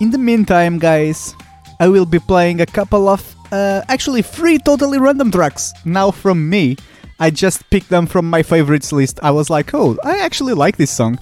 In 0.00 0.10
the 0.10 0.18
meantime, 0.18 0.78
guys, 0.78 1.34
I 1.80 1.88
will 1.88 2.06
be 2.06 2.18
playing 2.18 2.60
a 2.60 2.66
couple 2.66 3.08
of 3.08 3.22
uh, 3.52 3.82
actually 3.88 4.22
three 4.22 4.58
totally 4.58 4.98
random 4.98 5.30
tracks 5.30 5.72
now 5.84 6.10
from 6.10 6.48
me. 6.48 6.76
I 7.20 7.30
just 7.30 7.68
picked 7.70 7.88
them 7.88 8.06
from 8.06 8.30
my 8.30 8.42
favorites 8.42 8.92
list. 8.92 9.18
I 9.22 9.30
was 9.30 9.50
like, 9.50 9.74
oh, 9.74 9.96
I 10.04 10.18
actually 10.18 10.54
like 10.54 10.76
this 10.76 10.90
song. 10.90 11.18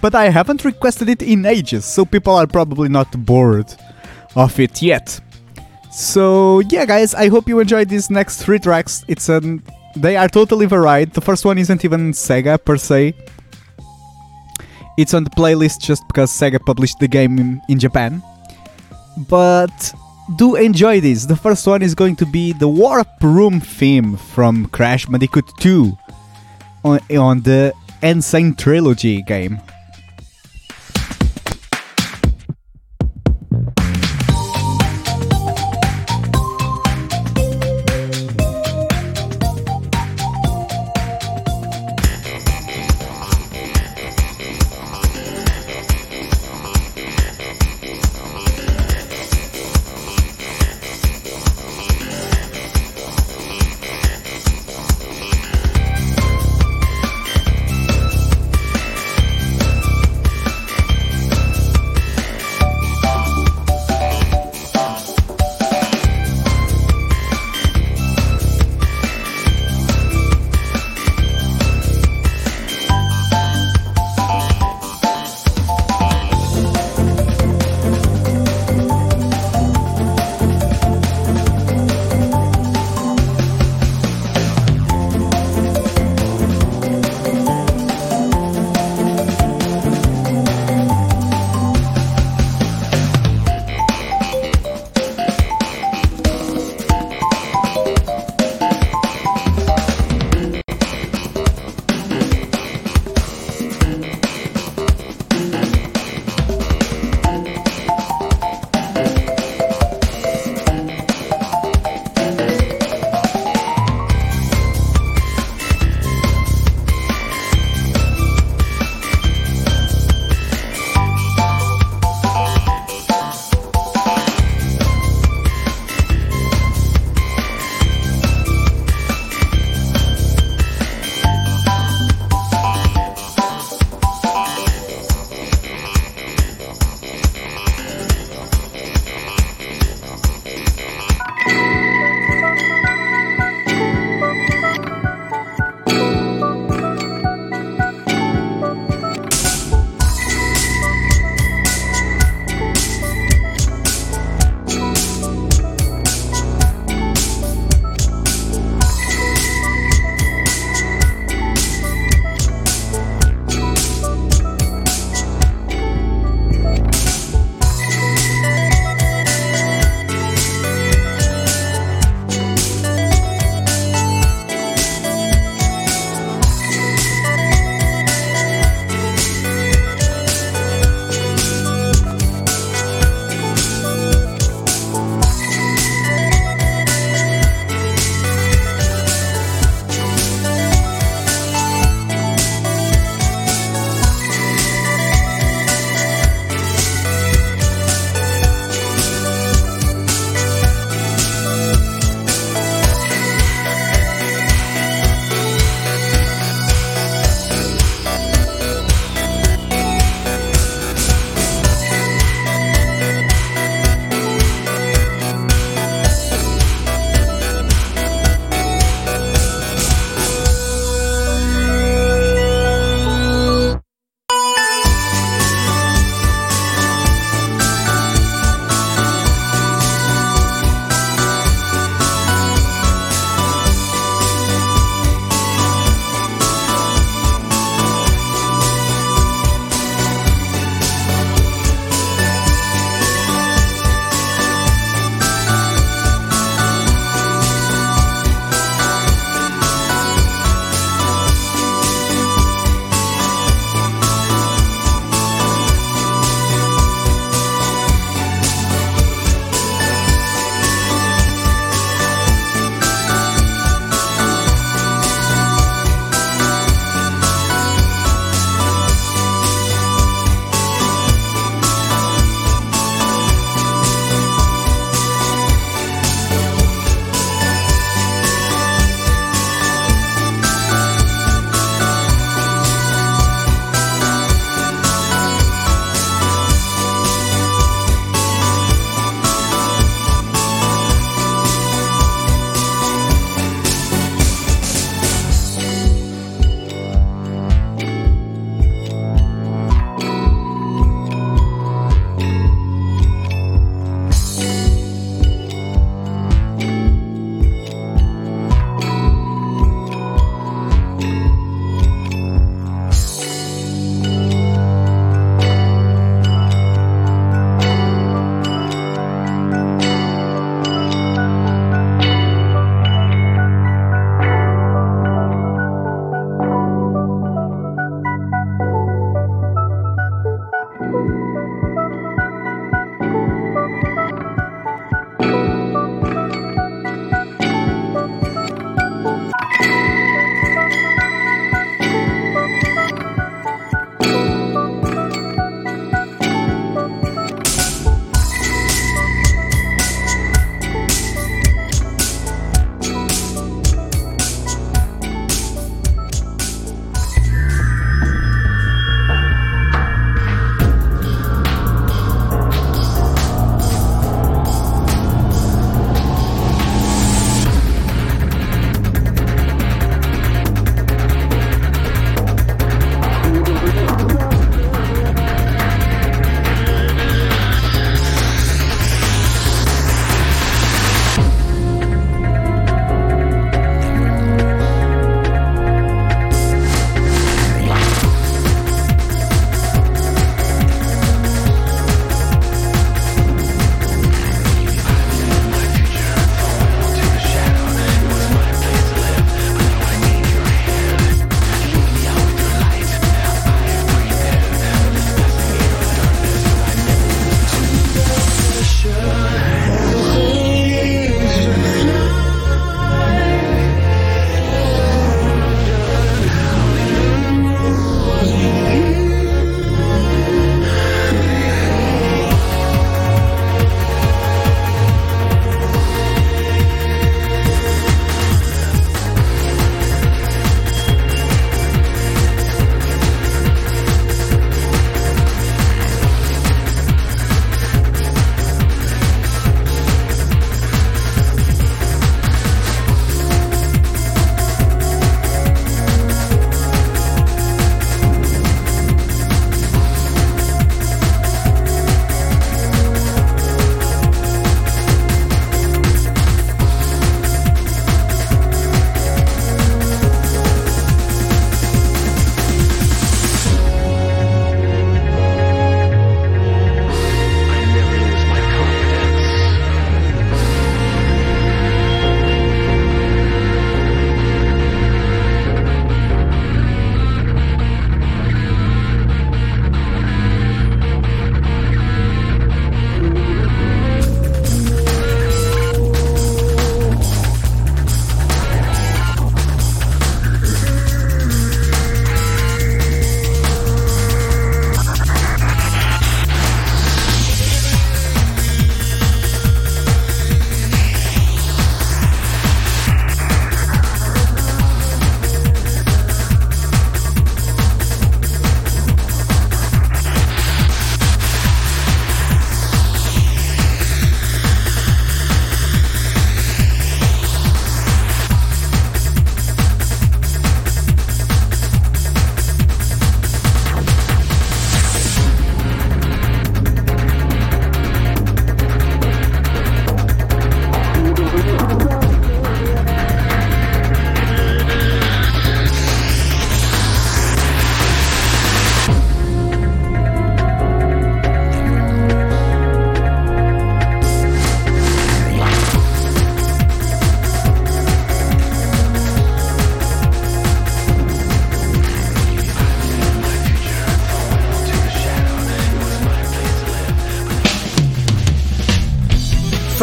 But 0.00 0.14
I 0.14 0.28
haven't 0.28 0.64
requested 0.64 1.08
it 1.08 1.22
in 1.22 1.46
ages, 1.46 1.84
so 1.84 2.04
people 2.04 2.34
are 2.34 2.46
probably 2.46 2.88
not 2.88 3.24
bored 3.24 3.72
of 4.36 4.60
it 4.60 4.82
yet. 4.82 5.18
So 5.90 6.60
yeah, 6.68 6.84
guys, 6.84 7.14
I 7.14 7.28
hope 7.28 7.48
you 7.48 7.60
enjoyed 7.60 7.88
these 7.88 8.10
next 8.10 8.42
three 8.42 8.58
tracks. 8.58 9.04
It's 9.08 9.28
an 9.28 9.62
they 9.96 10.16
are 10.16 10.28
totally 10.28 10.66
varied. 10.66 11.12
The 11.12 11.20
first 11.20 11.44
one 11.44 11.56
isn't 11.56 11.84
even 11.84 12.12
Sega 12.12 12.62
per 12.62 12.76
se. 12.76 13.14
It's 14.98 15.14
on 15.14 15.24
the 15.24 15.30
playlist 15.30 15.80
just 15.80 16.06
because 16.08 16.30
Sega 16.30 16.60
published 16.60 16.98
the 16.98 17.08
game 17.08 17.38
in, 17.38 17.62
in 17.68 17.78
Japan. 17.78 18.22
But 19.28 19.94
do 20.36 20.56
enjoy 20.56 21.00
this. 21.00 21.26
The 21.26 21.36
first 21.36 21.66
one 21.66 21.82
is 21.82 21.94
going 21.94 22.16
to 22.16 22.26
be 22.26 22.52
the 22.52 22.68
Warp 22.68 23.08
Room 23.20 23.60
theme 23.60 24.16
from 24.16 24.66
Crash 24.66 25.06
Bandicoot 25.06 25.50
2 25.58 25.96
on, 26.84 27.00
on 27.16 27.40
the 27.42 27.72
Insane 28.02 28.54
Trilogy 28.54 29.22
game. 29.22 29.60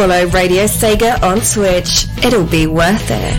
Follow 0.02 0.26
Radio 0.30 0.64
Sega 0.64 1.22
on 1.22 1.42
Twitch. 1.42 2.08
It'll 2.26 2.44
be 2.44 2.66
worth 2.66 3.12
it. 3.12 3.38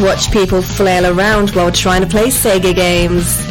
Watch 0.00 0.30
people 0.30 0.62
flail 0.62 1.12
around 1.12 1.50
while 1.50 1.72
trying 1.72 2.02
to 2.02 2.06
play 2.06 2.28
Sega 2.28 2.72
games. 2.72 3.49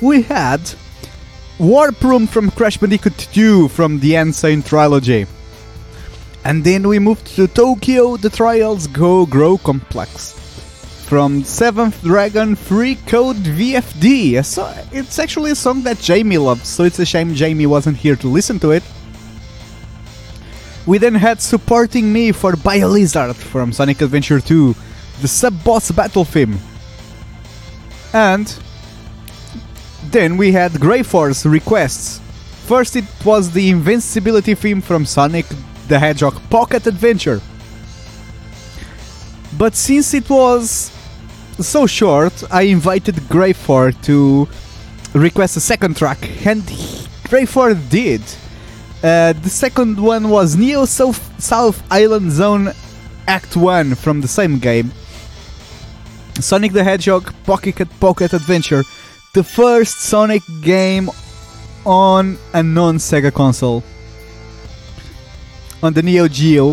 We 0.00 0.22
had 0.22 0.60
Warp 1.58 2.02
Room 2.02 2.26
from 2.26 2.50
Crash 2.50 2.78
Bandicoot 2.78 3.18
2 3.18 3.68
from 3.68 4.00
the 4.00 4.16
Insane 4.16 4.62
Trilogy. 4.62 5.26
And 6.42 6.64
then 6.64 6.88
we 6.88 6.98
moved 6.98 7.26
to 7.36 7.46
Tokyo, 7.48 8.16
the 8.16 8.30
Trials 8.30 8.86
Go 8.86 9.26
Grow 9.26 9.58
Complex. 9.58 10.32
From 11.06 11.42
7th 11.42 12.00
Dragon 12.00 12.56
III 12.56 12.94
Code 13.06 13.36
VFD. 13.36 14.42
So 14.42 14.72
it's 14.90 15.18
actually 15.18 15.50
a 15.50 15.54
song 15.54 15.82
that 15.82 15.98
Jamie 15.98 16.38
loves, 16.38 16.66
so 16.66 16.84
it's 16.84 16.98
a 16.98 17.04
shame 17.04 17.34
Jamie 17.34 17.66
wasn't 17.66 17.98
here 17.98 18.16
to 18.16 18.28
listen 18.28 18.58
to 18.60 18.70
it. 18.70 18.82
We 20.86 20.96
then 20.96 21.14
had 21.14 21.42
Supporting 21.42 22.10
Me 22.10 22.32
for 22.32 22.52
BioLizard 22.52 23.34
from 23.34 23.70
Sonic 23.70 24.00
Adventure 24.00 24.40
2, 24.40 24.74
the 25.20 25.28
sub 25.28 25.62
boss 25.62 25.90
battle 25.90 26.24
theme. 26.24 26.58
And 28.14 28.48
then 30.12 30.36
we 30.36 30.52
had 30.52 30.78
Grey 30.78 31.02
Force 31.02 31.46
requests. 31.46 32.20
First, 32.66 32.96
it 32.96 33.04
was 33.24 33.50
the 33.50 33.70
invincibility 33.70 34.54
theme 34.54 34.80
from 34.80 35.04
Sonic 35.06 35.46
the 35.88 35.98
Hedgehog 35.98 36.40
Pocket 36.48 36.86
Adventure. 36.86 37.40
But 39.58 39.74
since 39.74 40.14
it 40.14 40.28
was 40.30 40.92
so 41.58 41.86
short, 41.86 42.32
I 42.50 42.62
invited 42.62 43.16
Greyfor 43.34 44.00
to 44.02 44.48
request 45.14 45.56
a 45.56 45.60
second 45.60 45.96
track, 45.96 46.20
and 46.46 46.62
Greyfor 47.28 47.74
did. 47.90 48.22
Uh, 49.02 49.32
the 49.32 49.50
second 49.50 49.98
one 50.00 50.28
was 50.28 50.56
Neo 50.56 50.84
South, 50.84 51.20
South 51.40 51.82
Island 51.90 52.30
Zone 52.30 52.72
Act 53.26 53.56
1 53.56 53.94
from 53.96 54.20
the 54.20 54.28
same 54.28 54.58
game. 54.58 54.92
Sonic 56.40 56.72
the 56.72 56.84
Hedgehog 56.84 57.34
Pocket 57.44 57.88
Pocket 58.00 58.32
Adventure, 58.32 58.82
the 59.34 59.42
first 59.42 60.00
Sonic 60.00 60.42
game 60.60 61.08
on 61.86 62.36
a 62.52 62.62
non 62.62 62.96
Sega 62.96 63.32
console. 63.32 63.82
On 65.82 65.92
the 65.92 66.02
Neo 66.02 66.28
Geo. 66.28 66.72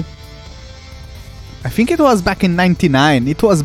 I 1.64 1.70
think 1.70 1.90
it 1.92 2.00
was 2.00 2.22
back 2.22 2.44
in 2.44 2.56
99. 2.56 3.28
It 3.28 3.42
was 3.42 3.64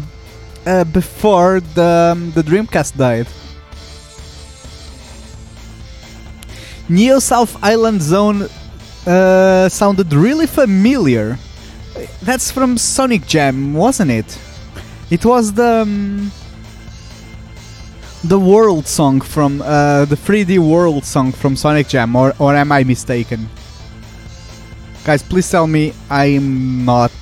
uh, 0.67 0.85
before 0.85 1.61
the, 1.61 2.13
um, 2.13 2.31
the 2.33 2.43
Dreamcast 2.43 2.97
died. 2.97 3.27
Neo 6.89 7.19
South 7.19 7.63
Island 7.65 8.01
Zone 8.01 8.49
uh, 9.07 9.69
sounded 9.69 10.13
really 10.13 10.47
familiar. 10.47 11.37
That's 12.23 12.51
from 12.51 12.79
Sonic 12.79 13.27
Jam, 13.27 13.75
wasn't 13.75 14.13
it? 14.13 14.39
It 15.11 15.25
was 15.25 15.53
the 15.53 15.83
um, 15.83 16.33
the 18.25 18.41
world 18.41 18.87
song 18.87 19.21
from 19.21 19.61
uh, 19.61 20.07
the 20.07 20.17
3D 20.17 20.59
world 20.59 21.05
song 21.05 21.31
from 21.31 21.57
Sonic 21.57 21.89
Jam, 21.89 22.17
or 22.17 22.35
or 22.39 22.55
am 22.55 22.73
I 22.73 22.83
mistaken? 22.85 23.49
Guys, 25.05 25.23
please 25.23 25.51
tell 25.51 25.67
me 25.67 25.93
I'm 26.09 26.85
not 26.85 27.13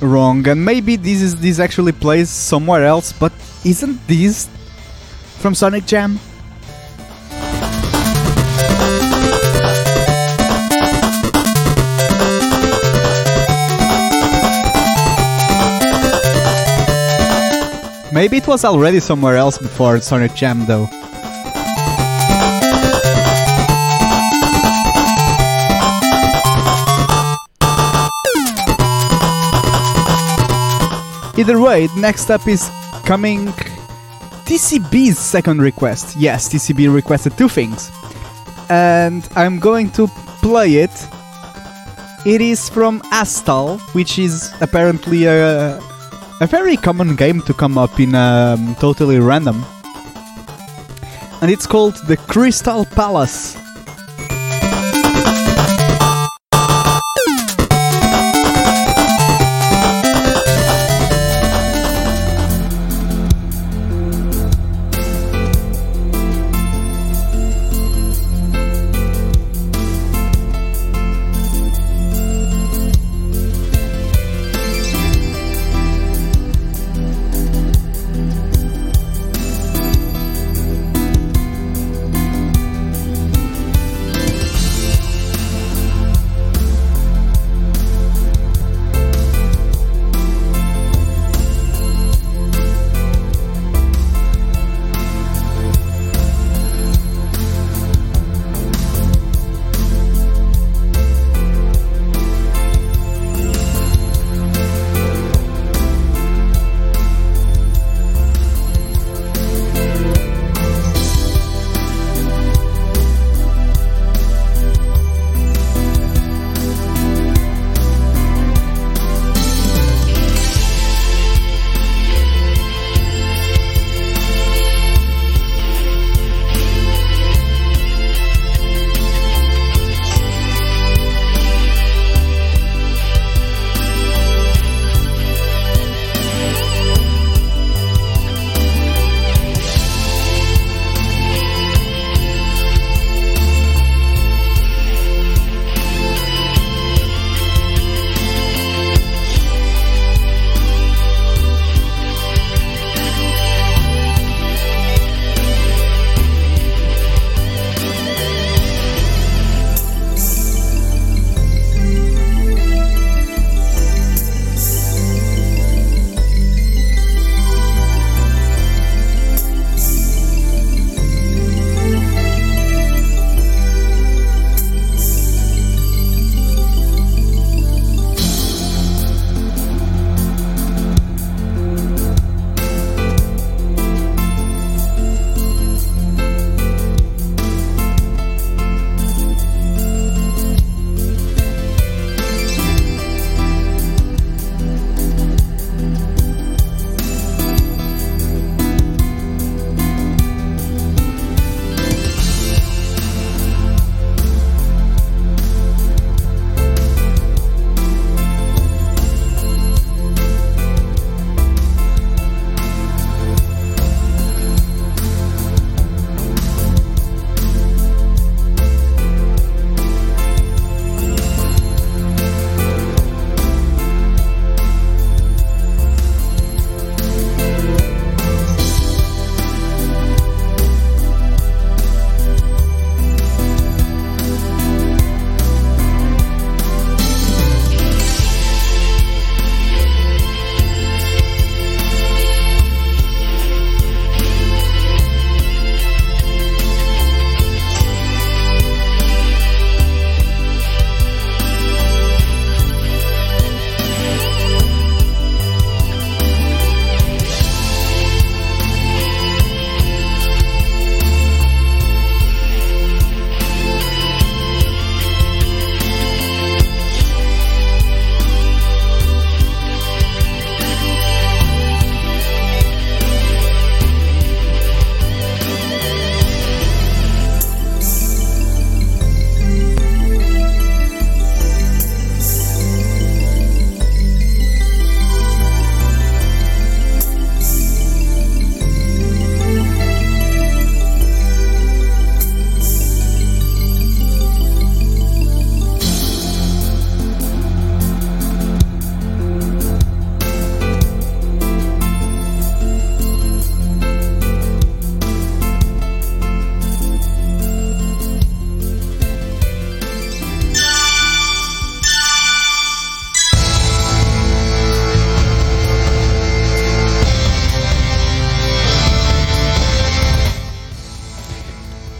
wrong, 0.00 0.46
and 0.46 0.64
maybe 0.64 0.96
this 0.96 1.22
is 1.22 1.34
this 1.36 1.58
actually 1.58 1.92
plays 1.92 2.28
somewhere 2.28 2.84
else, 2.84 3.12
but 3.12 3.32
isn't 3.64 4.06
this 4.06 4.48
from 5.40 5.54
Sonic 5.54 5.86
Jam? 5.86 6.20
Maybe 18.14 18.36
it 18.36 18.46
was 18.46 18.64
already 18.64 19.00
somewhere 19.00 19.36
else 19.36 19.58
before 19.58 19.98
Sonic 19.98 20.36
Jam, 20.36 20.66
though. 20.66 20.88
Either 31.36 31.60
way, 31.60 31.88
next 31.96 32.30
up 32.30 32.46
is 32.46 32.70
coming 33.04 33.48
TCB's 34.46 35.18
second 35.18 35.60
request. 35.60 36.14
Yes, 36.16 36.48
TCB 36.48 36.94
requested 36.94 37.36
two 37.36 37.48
things. 37.48 37.90
And 38.70 39.28
I'm 39.34 39.58
going 39.58 39.90
to 39.90 40.06
play 40.40 40.76
it 40.76 40.92
It 42.24 42.40
is 42.40 42.70
from 42.70 43.00
Astal, 43.12 43.78
which 43.92 44.18
is 44.18 44.50
apparently 44.62 45.26
a, 45.26 45.78
a 46.40 46.46
very 46.46 46.76
common 46.76 47.16
game 47.16 47.40
to 47.42 47.54
come 47.54 47.78
up 47.78 48.00
in 48.00 48.14
um, 48.14 48.74
totally 48.76 49.18
random. 49.18 49.64
And 51.40 51.50
it's 51.50 51.66
called 51.66 51.94
the 52.06 52.16
Crystal 52.16 52.84
Palace. 52.84 53.63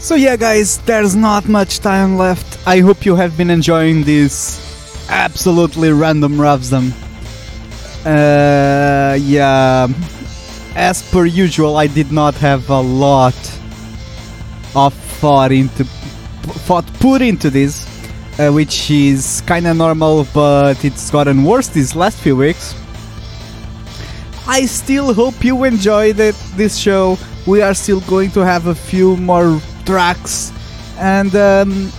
So 0.04 0.16
yeah, 0.16 0.36
guys, 0.36 0.76
there's 0.84 1.16
not 1.16 1.48
much 1.48 1.80
time 1.80 2.18
left. 2.18 2.58
I 2.68 2.80
hope 2.80 3.06
you 3.06 3.16
have 3.16 3.38
been 3.38 3.48
enjoying 3.48 4.04
this 4.04 4.60
absolutely 5.08 5.92
random 5.92 6.34
Ravsdom. 6.34 6.92
Uh, 8.04 9.14
yeah, 9.14 9.88
as 10.76 11.10
per 11.10 11.24
usual, 11.24 11.78
I 11.78 11.86
did 11.86 12.12
not 12.12 12.34
have 12.34 12.68
a 12.68 12.82
lot 12.82 13.34
of 14.76 14.92
thought 14.92 15.52
into 15.52 15.84
thought 16.68 16.84
put 17.00 17.22
into 17.22 17.48
this, 17.48 17.88
uh, 18.38 18.52
which 18.52 18.90
is 18.90 19.42
kind 19.46 19.66
of 19.66 19.74
normal, 19.78 20.26
but 20.34 20.84
it's 20.84 21.10
gotten 21.10 21.44
worse 21.44 21.68
these 21.68 21.96
last 21.96 22.18
few 22.18 22.36
weeks. 22.36 22.74
I 24.46 24.66
still 24.66 25.14
hope 25.14 25.42
you 25.42 25.64
enjoyed 25.64 26.20
it, 26.20 26.36
this 26.56 26.76
show. 26.76 27.16
We 27.46 27.62
are 27.62 27.72
still 27.72 28.00
going 28.02 28.32
to 28.32 28.40
have 28.44 28.66
a 28.66 28.74
few 28.74 29.16
more 29.16 29.62
tracks, 29.84 30.52
and 30.98 31.34
um, 31.36 31.92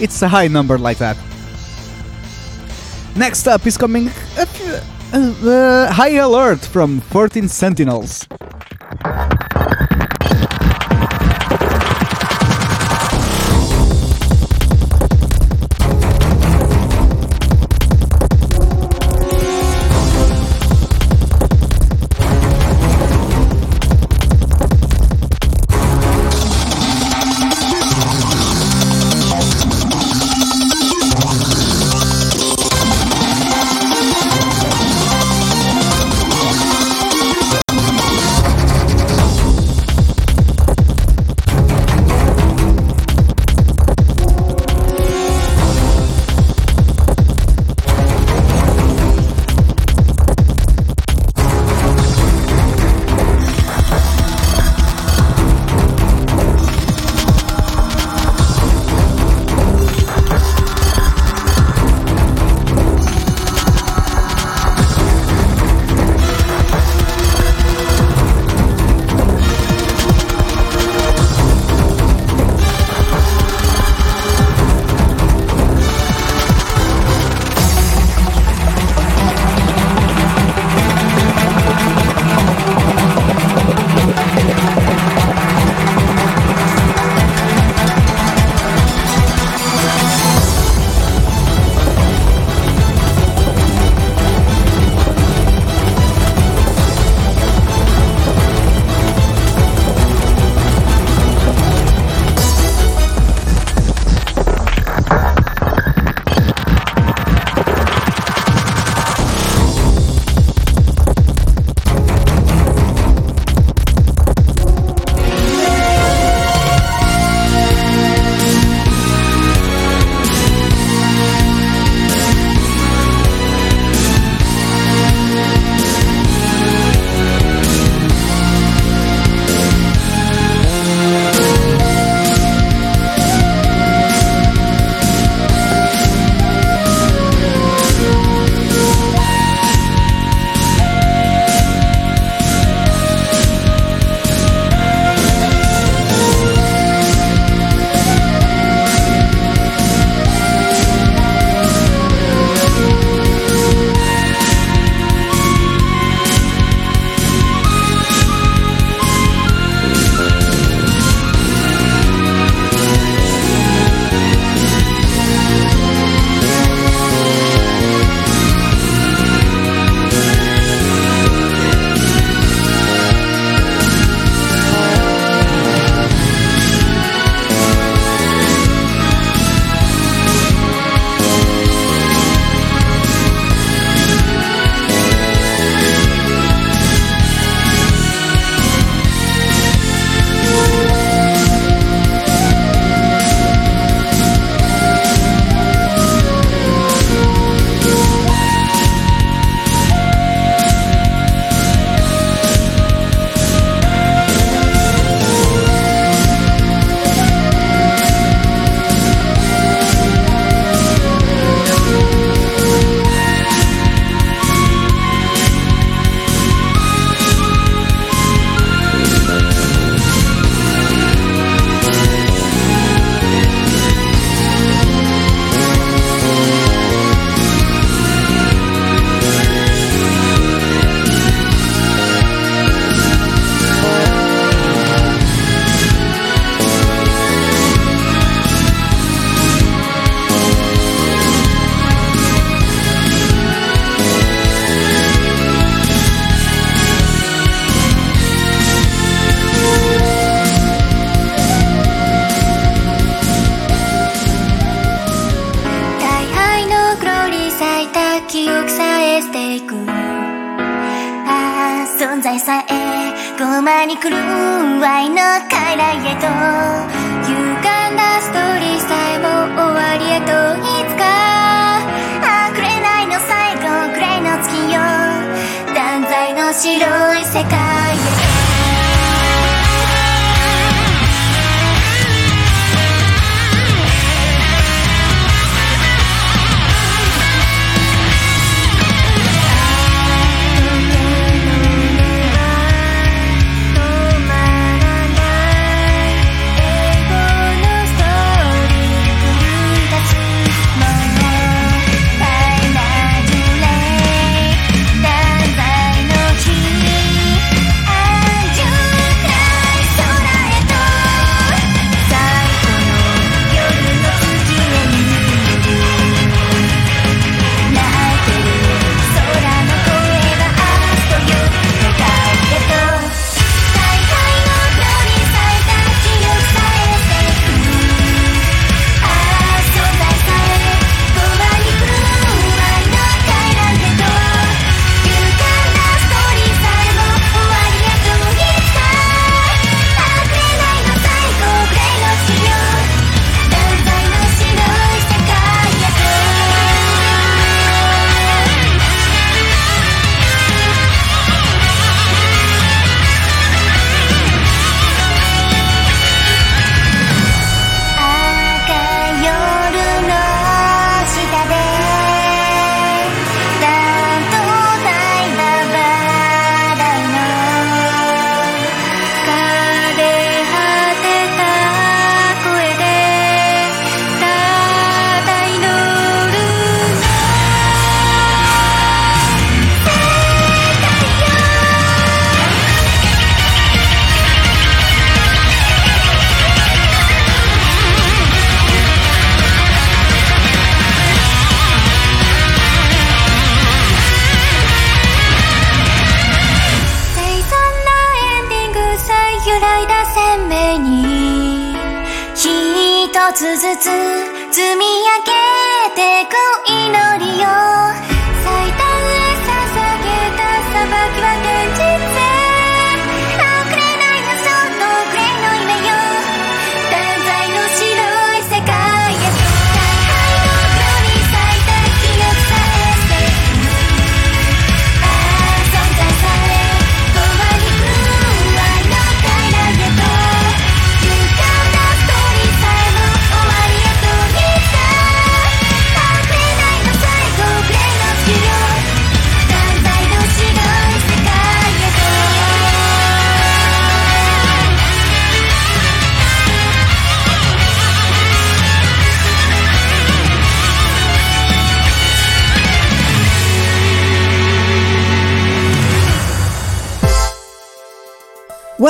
It's 0.00 0.22
a 0.22 0.28
high 0.28 0.48
number 0.48 0.78
like 0.78 0.96
that. 0.98 1.16
Next 3.16 3.46
up 3.46 3.66
is 3.66 3.76
coming 3.76 4.10
a 4.38 4.46
uh, 5.12 5.34
uh, 5.44 5.92
High 5.92 6.16
Alert 6.16 6.60
from 6.60 7.00
14 7.00 7.48
Sentinels. 7.48 8.26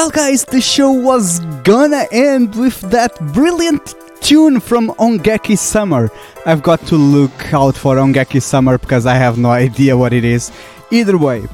Well, 0.03 0.11
guys, 0.11 0.45
the 0.45 0.61
show 0.61 0.91
was 0.91 1.39
gonna 1.63 2.07
end 2.11 2.57
with 2.57 2.81
that 2.91 3.17
brilliant 3.33 3.95
tune 4.21 4.59
from 4.59 4.89
Ongeki 4.99 5.57
Summer. 5.57 6.11
I've 6.45 6.61
got 6.61 6.81
to 6.89 6.97
look 6.97 7.55
out 7.55 7.77
for 7.77 7.95
Ongeki 7.95 8.43
Summer 8.43 8.79
because 8.79 9.07
I 9.07 9.15
have 9.15 9.39
no 9.39 9.51
idea 9.51 9.97
what 9.97 10.13
it 10.13 10.25
is. 10.25 10.51
Either 10.91 11.17
way, 11.17 11.47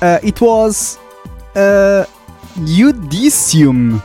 uh, 0.00 0.18
it 0.22 0.40
was 0.40 0.98
uh, 1.54 2.06
Udicium 2.60 4.00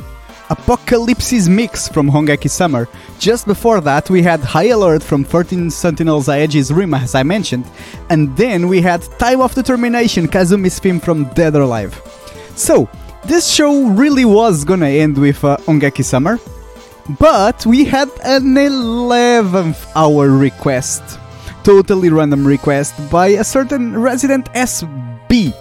Apocalypsis 0.49 1.47
Mix 1.47 1.87
from 1.87 2.11
Ongeki 2.11 2.49
Summer. 2.49 2.89
Just 3.17 3.45
before 3.45 3.79
that, 3.79 4.09
we 4.09 4.21
had 4.21 4.41
High 4.41 4.71
Alert 4.75 5.03
from 5.03 5.23
13 5.23 5.71
Sentinels 5.71 6.27
Aegis 6.27 6.69
Rim, 6.69 6.93
as 6.93 7.15
I 7.15 7.23
mentioned, 7.23 7.63
and 8.09 8.35
then 8.35 8.67
we 8.67 8.81
had 8.81 9.03
Time 9.19 9.39
of 9.39 9.55
Determination 9.55 10.27
Kasumi's 10.27 10.79
theme 10.79 10.99
from 10.99 11.29
Dead 11.33 11.55
or 11.55 11.61
Alive. 11.61 11.95
So, 12.57 12.89
this 13.27 13.49
show 13.51 13.87
really 13.87 14.25
was 14.25 14.63
gonna 14.63 14.87
end 14.87 15.17
with 15.17 15.43
uh, 15.43 15.57
Ongeki 15.65 16.03
Summer, 16.03 16.39
but 17.19 17.65
we 17.65 17.83
had 17.83 18.09
an 18.23 18.55
11th 18.55 19.91
hour 19.95 20.29
request, 20.29 21.01
totally 21.63 22.09
random 22.09 22.45
request 22.45 22.93
by 23.09 23.27
a 23.27 23.43
certain 23.43 23.97
resident 23.97 24.45
SB. 24.53 25.53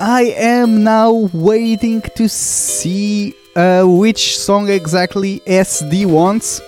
I 0.00 0.34
am 0.36 0.82
now 0.82 1.28
waiting 1.32 2.00
to 2.16 2.28
see 2.28 3.34
uh, 3.54 3.84
which 3.84 4.38
song 4.38 4.70
exactly 4.70 5.40
SD 5.40 6.06
wants. 6.06 6.62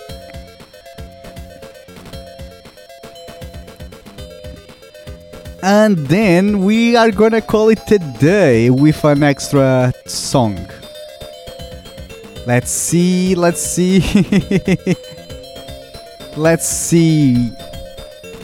And 5.62 5.96
then 6.08 6.64
we 6.64 6.96
are 6.96 7.12
gonna 7.12 7.40
call 7.40 7.68
it 7.68 7.88
a 7.92 8.00
day 8.18 8.68
with 8.68 9.04
an 9.04 9.22
extra 9.22 9.92
song. 10.06 10.58
Let's 12.48 12.72
see, 12.72 13.36
let's 13.36 13.62
see. 13.62 14.00
let's 16.36 16.66
see. 16.66 17.52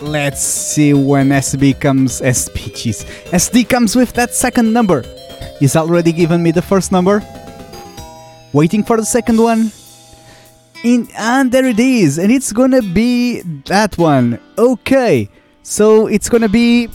Let's 0.01 0.41
see 0.41 0.95
when 0.95 1.31
SB 1.31 1.81
comes. 1.81 2.21
SB, 2.21 2.71
jeez. 2.71 3.05
SD 3.33 3.69
comes 3.69 3.97
with 3.97 4.12
that 4.12 4.33
second 4.33 4.73
number. 4.73 5.03
He's 5.59 5.75
already 5.75 6.12
given 6.12 6.41
me 6.41 6.53
the 6.53 6.62
first 6.62 6.93
number. 6.93 7.21
Waiting 8.53 8.85
for 8.85 8.97
the 8.97 9.05
second 9.05 9.39
one. 9.43 9.73
In, 10.85 11.09
and 11.19 11.51
there 11.51 11.66
it 11.66 11.81
is. 11.81 12.19
And 12.19 12.31
it's 12.31 12.53
gonna 12.53 12.83
be 12.83 13.41
that 13.66 13.99
one. 13.99 14.39
Okay. 14.57 15.29
So 15.64 16.07
it's 16.07 16.29
gonna 16.29 16.49
be 16.49 16.89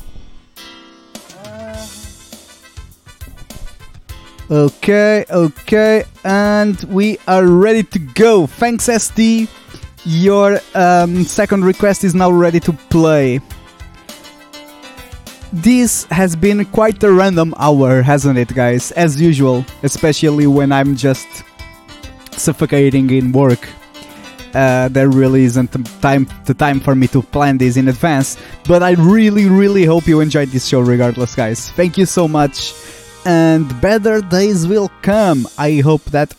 Okay, 4.51 5.23
okay, 5.31 6.03
and 6.25 6.83
we 6.83 7.17
are 7.27 7.47
ready 7.47 7.81
to 7.81 7.99
go. 7.99 8.45
Thanks, 8.45 8.87
SD. 8.87 9.47
Your 10.03 10.59
um, 10.75 11.23
second 11.23 11.63
request 11.63 12.03
is 12.03 12.13
now 12.13 12.29
ready 12.29 12.59
to 12.59 12.73
play. 12.89 13.39
This 15.53 16.03
has 16.05 16.35
been 16.35 16.65
quite 16.65 17.01
a 17.03 17.11
random 17.11 17.53
hour, 17.57 18.01
hasn't 18.01 18.37
it, 18.37 18.53
guys? 18.53 18.91
As 18.91 19.19
usual, 19.21 19.65
especially 19.81 20.45
when 20.45 20.73
I'm 20.73 20.97
just 20.97 21.27
suffocating 22.31 23.09
in 23.11 23.31
work. 23.31 23.69
Uh, 24.53 24.89
there 24.89 25.09
really 25.09 25.45
isn't 25.45 25.71
time 26.01 26.27
the 26.45 26.53
time 26.53 26.79
for 26.79 26.95
me 26.95 27.07
to 27.07 27.21
plan 27.21 27.57
this 27.57 27.77
in 27.77 27.87
advance, 27.87 28.37
but 28.67 28.83
I 28.83 28.91
really, 28.91 29.47
really 29.47 29.85
hope 29.85 30.05
you 30.05 30.19
enjoyed 30.19 30.49
this 30.49 30.65
show, 30.67 30.81
regardless, 30.81 31.33
guys. 31.33 31.71
Thank 31.71 31.97
you 31.97 32.05
so 32.05 32.27
much 32.27 32.73
and 33.26 33.69
better 33.82 34.21
days 34.21 34.67
will 34.67 34.89
come. 35.01 35.47
I 35.57 35.82
hope 35.82 36.03
that 36.05 36.34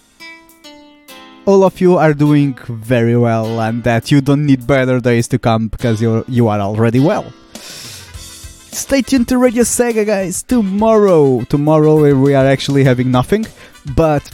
all 1.47 1.64
of 1.64 1.80
you 1.80 1.97
are 1.97 2.14
doing 2.14 2.55
very 2.68 3.16
well 3.16 3.61
and 3.61 3.85
that 3.85 4.11
you 4.11 4.20
don't 4.20 4.47
need 4.47 4.66
better 4.66 5.01
days 5.01 5.28
to 5.28 5.39
come 5.39 5.68
because 5.68 6.01
you 6.01 6.24
you 6.28 6.49
are 6.49 6.61
already 6.61 7.01
well. 7.01 7.32
Stay 7.55 9.03
tuned 9.03 9.28
to 9.28 9.39
Radio 9.39 9.62
Sega, 9.62 10.05
guys. 10.05 10.43
Tomorrow, 10.43 11.45
tomorrow 11.45 12.14
we 12.20 12.35
are 12.35 12.47
actually 12.47 12.82
having 12.82 13.11
nothing, 13.11 13.47
but 13.95 14.28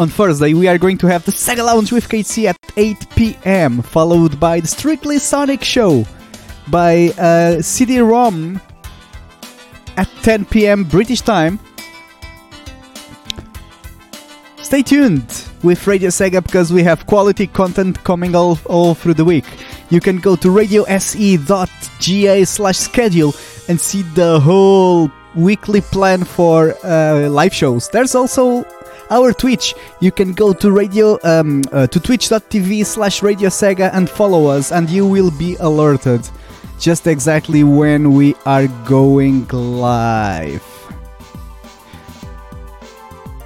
on 0.00 0.08
Thursday 0.08 0.54
we 0.54 0.66
are 0.66 0.78
going 0.78 0.98
to 0.98 1.06
have 1.06 1.24
the 1.24 1.32
Sega 1.32 1.64
Lounge 1.64 1.92
with 1.92 2.08
KC 2.08 2.46
at 2.46 2.56
8 2.76 2.96
p.m., 3.14 3.82
followed 3.82 4.40
by 4.40 4.58
the 4.60 4.66
Strictly 4.66 5.18
Sonic 5.18 5.62
Show 5.62 6.04
by 6.68 7.10
uh, 7.18 7.62
CD-ROM 7.62 8.60
at 10.00 10.08
10 10.22 10.46
p.m. 10.46 10.84
British 10.84 11.20
time. 11.20 11.60
Stay 14.62 14.82
tuned 14.82 15.44
with 15.62 15.86
Radio 15.86 16.08
Sega 16.08 16.42
because 16.42 16.72
we 16.72 16.82
have 16.82 17.06
quality 17.06 17.46
content 17.46 18.02
coming 18.02 18.34
all, 18.34 18.58
all 18.64 18.94
through 18.94 19.14
the 19.14 19.24
week. 19.24 19.44
You 19.90 20.00
can 20.00 20.18
go 20.18 20.36
to 20.36 20.48
radiose.ga 20.48 22.44
slash 22.44 22.78
schedule 22.78 23.34
and 23.68 23.78
see 23.78 24.02
the 24.14 24.40
whole 24.40 25.10
weekly 25.34 25.82
plan 25.82 26.24
for 26.24 26.74
uh, 26.82 27.28
live 27.28 27.52
shows. 27.52 27.90
There's 27.90 28.14
also 28.14 28.64
our 29.10 29.34
Twitch. 29.34 29.74
You 30.00 30.12
can 30.12 30.32
go 30.32 30.54
to 30.54 30.70
radio 30.70 31.18
um, 31.24 31.62
uh, 31.72 31.88
to 31.88 32.00
twitch.tv 32.00 32.86
slash 32.86 33.22
radio 33.22 33.50
sega 33.50 33.90
and 33.92 34.08
follow 34.08 34.46
us 34.46 34.72
and 34.72 34.88
you 34.88 35.06
will 35.06 35.30
be 35.32 35.56
alerted 35.56 36.26
just 36.80 37.06
exactly 37.06 37.62
when 37.62 38.14
we 38.14 38.34
are 38.46 38.66
going 38.86 39.46
live. 39.48 40.64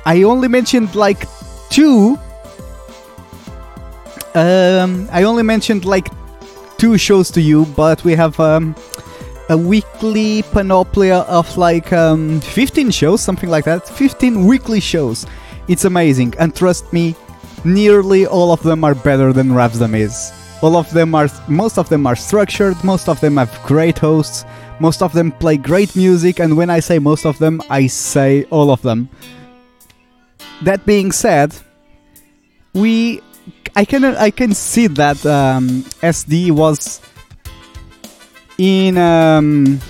I 0.07 0.22
only 0.22 0.49
mentioned 0.49 0.95
like 0.95 1.26
two. 1.68 2.16
Um, 4.35 5.09
I 5.11 5.24
only 5.24 5.43
mentioned 5.43 5.85
like 5.85 6.09
two 6.78 6.97
shows 6.97 7.30
to 7.32 7.41
you, 7.41 7.66
but 7.76 8.05
we 8.05 8.14
have 8.14 8.39
um, 8.39 8.76
a 9.49 9.57
weekly 9.57 10.43
panoplia 10.43 11.24
of 11.26 11.57
like 11.57 11.93
um, 11.93 12.41
15 12.41 12.91
shows, 12.93 13.20
something 13.20 13.51
like 13.51 13.64
that. 13.64 13.89
15 13.89 14.47
weekly 14.47 14.80
shows. 14.80 15.26
It's 15.66 15.85
amazing, 15.85 16.35
and 16.39 16.55
trust 16.55 16.93
me, 16.93 17.16
nearly 17.64 18.26
all 18.26 18.53
of 18.53 18.62
them 18.62 18.85
are 18.85 18.95
better 18.95 19.32
than 19.32 19.49
Ravsdom 19.49 19.97
is. 19.97 20.43
All 20.64 20.78
of 20.78 20.90
them 20.92 21.14
are, 21.14 21.28
most 21.46 21.76
of 21.76 21.90
them 21.90 22.06
are 22.06 22.16
structured, 22.16 22.82
most 22.82 23.06
of 23.06 23.20
them 23.20 23.36
have 23.36 23.52
great 23.64 23.98
hosts, 23.98 24.46
most 24.80 25.02
of 25.02 25.12
them 25.12 25.30
play 25.30 25.58
great 25.58 25.94
music, 25.94 26.40
and 26.40 26.56
when 26.56 26.70
I 26.70 26.80
say 26.80 26.98
most 26.98 27.26
of 27.26 27.38
them, 27.38 27.60
I 27.68 27.86
say 27.86 28.44
all 28.44 28.70
of 28.70 28.80
them. 28.80 29.10
That 30.62 30.86
being 30.86 31.12
said, 31.12 31.54
we, 32.72 33.20
I 33.76 33.84
can 33.84 34.06
I 34.06 34.30
can 34.30 34.54
see 34.54 34.86
that 34.86 35.26
um, 35.26 35.84
SD 36.00 36.50
was 36.50 37.02
in 38.56 38.96
um, 38.96 39.80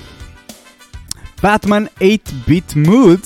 Batman 1.40 1.88
8-bit 2.00 2.74
mood 2.74 3.22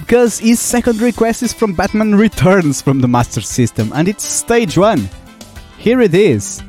because 0.00 0.40
his 0.40 0.58
second 0.58 1.00
request 1.00 1.44
is 1.44 1.52
from 1.52 1.74
Batman 1.74 2.16
Returns 2.16 2.82
from 2.82 3.00
the 3.00 3.06
Master 3.06 3.40
System, 3.40 3.92
and 3.94 4.08
it's 4.08 4.24
stage 4.24 4.76
one. 4.76 5.08
Here 5.78 6.00
it 6.00 6.12
is. 6.12 6.60